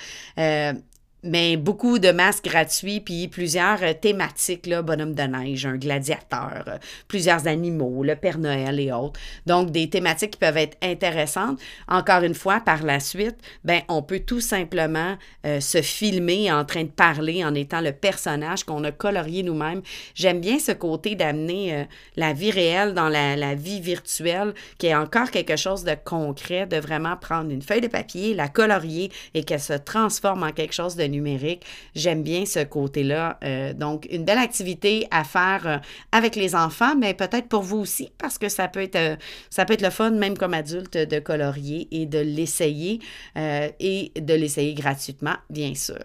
mais 1.24 1.56
beaucoup 1.56 1.98
de 1.98 2.10
masques 2.10 2.44
gratuits, 2.44 3.00
puis 3.00 3.28
plusieurs 3.28 3.82
euh, 3.82 3.94
thématiques, 3.94 4.66
là, 4.66 4.82
bonhomme 4.82 5.14
de 5.14 5.22
neige, 5.22 5.64
un 5.64 5.76
gladiateur, 5.76 6.64
euh, 6.68 6.76
plusieurs 7.08 7.46
animaux, 7.46 8.04
le 8.04 8.14
Père 8.14 8.38
Noël 8.38 8.78
et 8.78 8.92
autres. 8.92 9.18
Donc, 9.46 9.70
des 9.70 9.88
thématiques 9.88 10.32
qui 10.32 10.38
peuvent 10.38 10.58
être 10.58 10.76
intéressantes. 10.82 11.58
Encore 11.88 12.22
une 12.22 12.34
fois, 12.34 12.60
par 12.60 12.82
la 12.82 13.00
suite, 13.00 13.36
ben, 13.64 13.80
on 13.88 14.02
peut 14.02 14.20
tout 14.20 14.40
simplement 14.40 15.16
euh, 15.46 15.60
se 15.60 15.80
filmer 15.80 16.52
en 16.52 16.64
train 16.66 16.84
de 16.84 16.88
parler 16.88 17.42
en 17.42 17.54
étant 17.54 17.80
le 17.80 17.92
personnage 17.92 18.64
qu'on 18.64 18.84
a 18.84 18.92
colorié 18.92 19.42
nous-mêmes. 19.42 19.80
J'aime 20.14 20.40
bien 20.40 20.58
ce 20.58 20.72
côté 20.72 21.14
d'amener 21.14 21.86
la 22.16 22.32
vie 22.34 22.50
réelle 22.50 22.92
dans 22.92 23.08
la, 23.08 23.36
la, 23.36 23.54
vie 23.54 23.80
virtuelle, 23.80 24.52
qui 24.78 24.88
est 24.88 24.94
encore 24.94 25.30
quelque 25.30 25.56
chose 25.56 25.84
de 25.84 25.94
concret, 26.04 26.66
de 26.66 26.76
vraiment 26.76 27.16
prendre 27.16 27.50
une 27.50 27.62
feuille 27.62 27.80
de 27.80 27.88
papier, 27.88 28.34
la 28.34 28.48
colorier 28.48 29.10
et 29.32 29.44
qu'elle 29.44 29.60
se 29.60 29.72
transforme 29.72 30.42
en 30.42 30.52
quelque 30.52 30.74
chose 30.74 30.96
de 30.96 31.04
numérique. 31.14 31.64
J'aime 31.94 32.22
bien 32.22 32.44
ce 32.44 32.64
côté-là. 32.64 33.38
Euh, 33.44 33.72
donc, 33.72 34.06
une 34.10 34.24
belle 34.24 34.38
activité 34.38 35.06
à 35.10 35.24
faire 35.24 35.66
euh, 35.66 35.78
avec 36.12 36.36
les 36.36 36.54
enfants, 36.54 36.94
mais 36.96 37.14
peut-être 37.14 37.48
pour 37.48 37.62
vous 37.62 37.78
aussi, 37.78 38.10
parce 38.18 38.38
que 38.38 38.48
ça 38.48 38.68
peut 38.68 38.82
être, 38.82 38.96
euh, 38.96 39.16
ça 39.50 39.64
peut 39.64 39.74
être 39.74 39.82
le 39.82 39.90
fun, 39.90 40.10
même 40.10 40.36
comme 40.36 40.54
adulte, 40.54 40.96
de 40.96 41.18
colorier 41.18 41.88
et 41.90 42.06
de 42.06 42.18
l'essayer 42.18 43.00
et 43.36 44.12
de 44.16 44.34
l'essayer 44.34 44.74
gratuitement, 44.74 45.36
bien 45.50 45.74
sûr. 45.74 45.98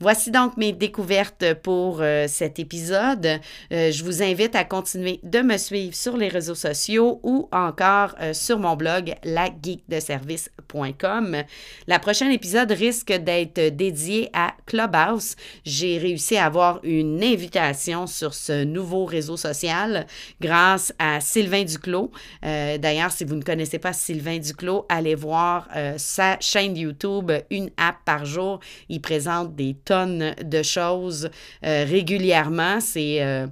Voici 0.00 0.30
donc 0.30 0.56
mes 0.56 0.72
découvertes 0.72 1.54
pour 1.62 2.02
cet 2.26 2.58
épisode. 2.58 3.38
je 3.70 4.04
vous 4.04 4.22
invite 4.22 4.56
à 4.56 4.64
continuer 4.64 5.20
de 5.22 5.40
me 5.40 5.56
suivre 5.56 5.94
sur 5.94 6.16
les 6.16 6.28
réseaux 6.28 6.54
sociaux 6.54 7.20
ou 7.22 7.48
encore 7.52 8.14
sur 8.32 8.58
mon 8.58 8.76
blog 8.76 9.14
lageekdeservice.com. 9.24 11.42
La 11.86 11.98
prochaine 11.98 12.32
épisode 12.32 12.72
risque 12.72 13.12
d'être 13.12 13.74
dédié 13.74 14.30
à 14.32 14.51
Clubhouse. 14.66 15.36
J'ai 15.64 15.98
réussi 15.98 16.36
à 16.36 16.46
avoir 16.46 16.80
une 16.82 17.22
invitation 17.22 18.06
sur 18.06 18.34
ce 18.34 18.64
nouveau 18.64 19.04
réseau 19.04 19.36
social 19.36 20.06
grâce 20.40 20.92
à 20.98 21.20
Sylvain 21.20 21.64
Duclos. 21.64 22.10
Euh, 22.44 22.78
d'ailleurs, 22.78 23.12
si 23.12 23.24
vous 23.24 23.36
ne 23.36 23.42
connaissez 23.42 23.78
pas 23.78 23.92
Sylvain 23.92 24.38
Duclos, 24.38 24.86
allez 24.88 25.14
voir 25.14 25.68
euh, 25.76 25.94
sa 25.96 26.38
chaîne 26.40 26.76
YouTube, 26.76 27.30
une 27.50 27.70
app 27.76 27.96
par 28.04 28.24
jour. 28.24 28.60
Il 28.88 29.00
présente 29.00 29.54
des 29.54 29.74
tonnes 29.84 30.34
de 30.42 30.62
choses 30.62 31.30
euh, 31.64 31.84
régulièrement. 31.84 32.80
C'est 32.80 33.48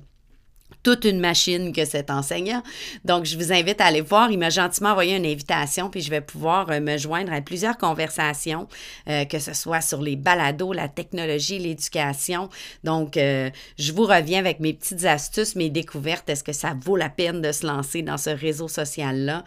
toute 0.82 1.04
une 1.04 1.20
machine 1.20 1.72
que 1.72 1.84
cet 1.84 2.10
enseignant. 2.10 2.62
Donc, 3.04 3.24
je 3.24 3.36
vous 3.36 3.52
invite 3.52 3.80
à 3.80 3.86
aller 3.86 4.00
voir. 4.00 4.30
Il 4.30 4.38
m'a 4.38 4.50
gentiment 4.50 4.90
envoyé 4.90 5.16
une 5.16 5.26
invitation, 5.26 5.90
puis 5.90 6.00
je 6.00 6.10
vais 6.10 6.20
pouvoir 6.20 6.70
euh, 6.70 6.80
me 6.80 6.96
joindre 6.96 7.32
à 7.32 7.40
plusieurs 7.40 7.76
conversations, 7.76 8.66
euh, 9.08 9.24
que 9.24 9.38
ce 9.38 9.52
soit 9.52 9.80
sur 9.80 10.00
les 10.00 10.16
balados, 10.16 10.72
la 10.72 10.88
technologie, 10.88 11.58
l'éducation. 11.58 12.48
Donc, 12.84 13.16
euh, 13.16 13.50
je 13.78 13.92
vous 13.92 14.04
reviens 14.04 14.38
avec 14.38 14.60
mes 14.60 14.72
petites 14.72 15.04
astuces, 15.04 15.56
mes 15.56 15.70
découvertes. 15.70 16.28
Est-ce 16.28 16.44
que 16.44 16.52
ça 16.52 16.74
vaut 16.80 16.96
la 16.96 17.08
peine 17.08 17.42
de 17.42 17.52
se 17.52 17.66
lancer 17.66 18.02
dans 18.02 18.18
ce 18.18 18.30
réseau 18.30 18.68
social-là? 18.68 19.44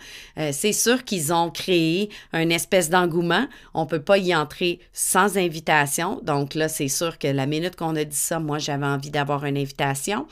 c'est 0.52 0.74
sûr 0.74 1.04
qu'ils 1.04 1.34
ont 1.34 1.50
créé 1.50 2.10
une 2.34 2.52
espèce 2.52 2.90
d'engouement. 2.90 3.48
On 3.74 3.84
ne 3.84 3.88
peut 3.88 4.02
pas 4.02 4.18
y 4.18 4.36
entrer 4.36 4.80
sans 4.92 5.38
invitation. 5.38 6.20
Donc 6.24 6.56
là, 6.56 6.68
c'est 6.68 6.88
sûr 6.88 7.18
que 7.18 7.28
la 7.28 7.46
minute 7.46 7.76
qu'on 7.76 7.96
a 7.96 8.04
dit 8.04 8.16
ça, 8.16 8.40
moi, 8.40 8.58
j'avais 8.58 8.86
envie 8.86 9.12
d'avoir 9.12 9.46
une 9.46 9.58
invitation 9.58 10.28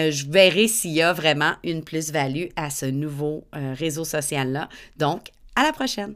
euh, 0.00 0.10
je 0.10 0.26
verrai 0.30 0.68
s'il 0.68 0.92
y 0.92 1.02
a 1.02 1.12
vraiment 1.12 1.54
une 1.62 1.82
plus-value 1.82 2.46
à 2.56 2.70
ce 2.70 2.86
nouveau 2.86 3.44
euh, 3.54 3.74
réseau 3.76 4.04
social-là. 4.04 4.68
Donc, 4.96 5.30
à 5.56 5.62
la 5.62 5.72
prochaine! 5.72 6.14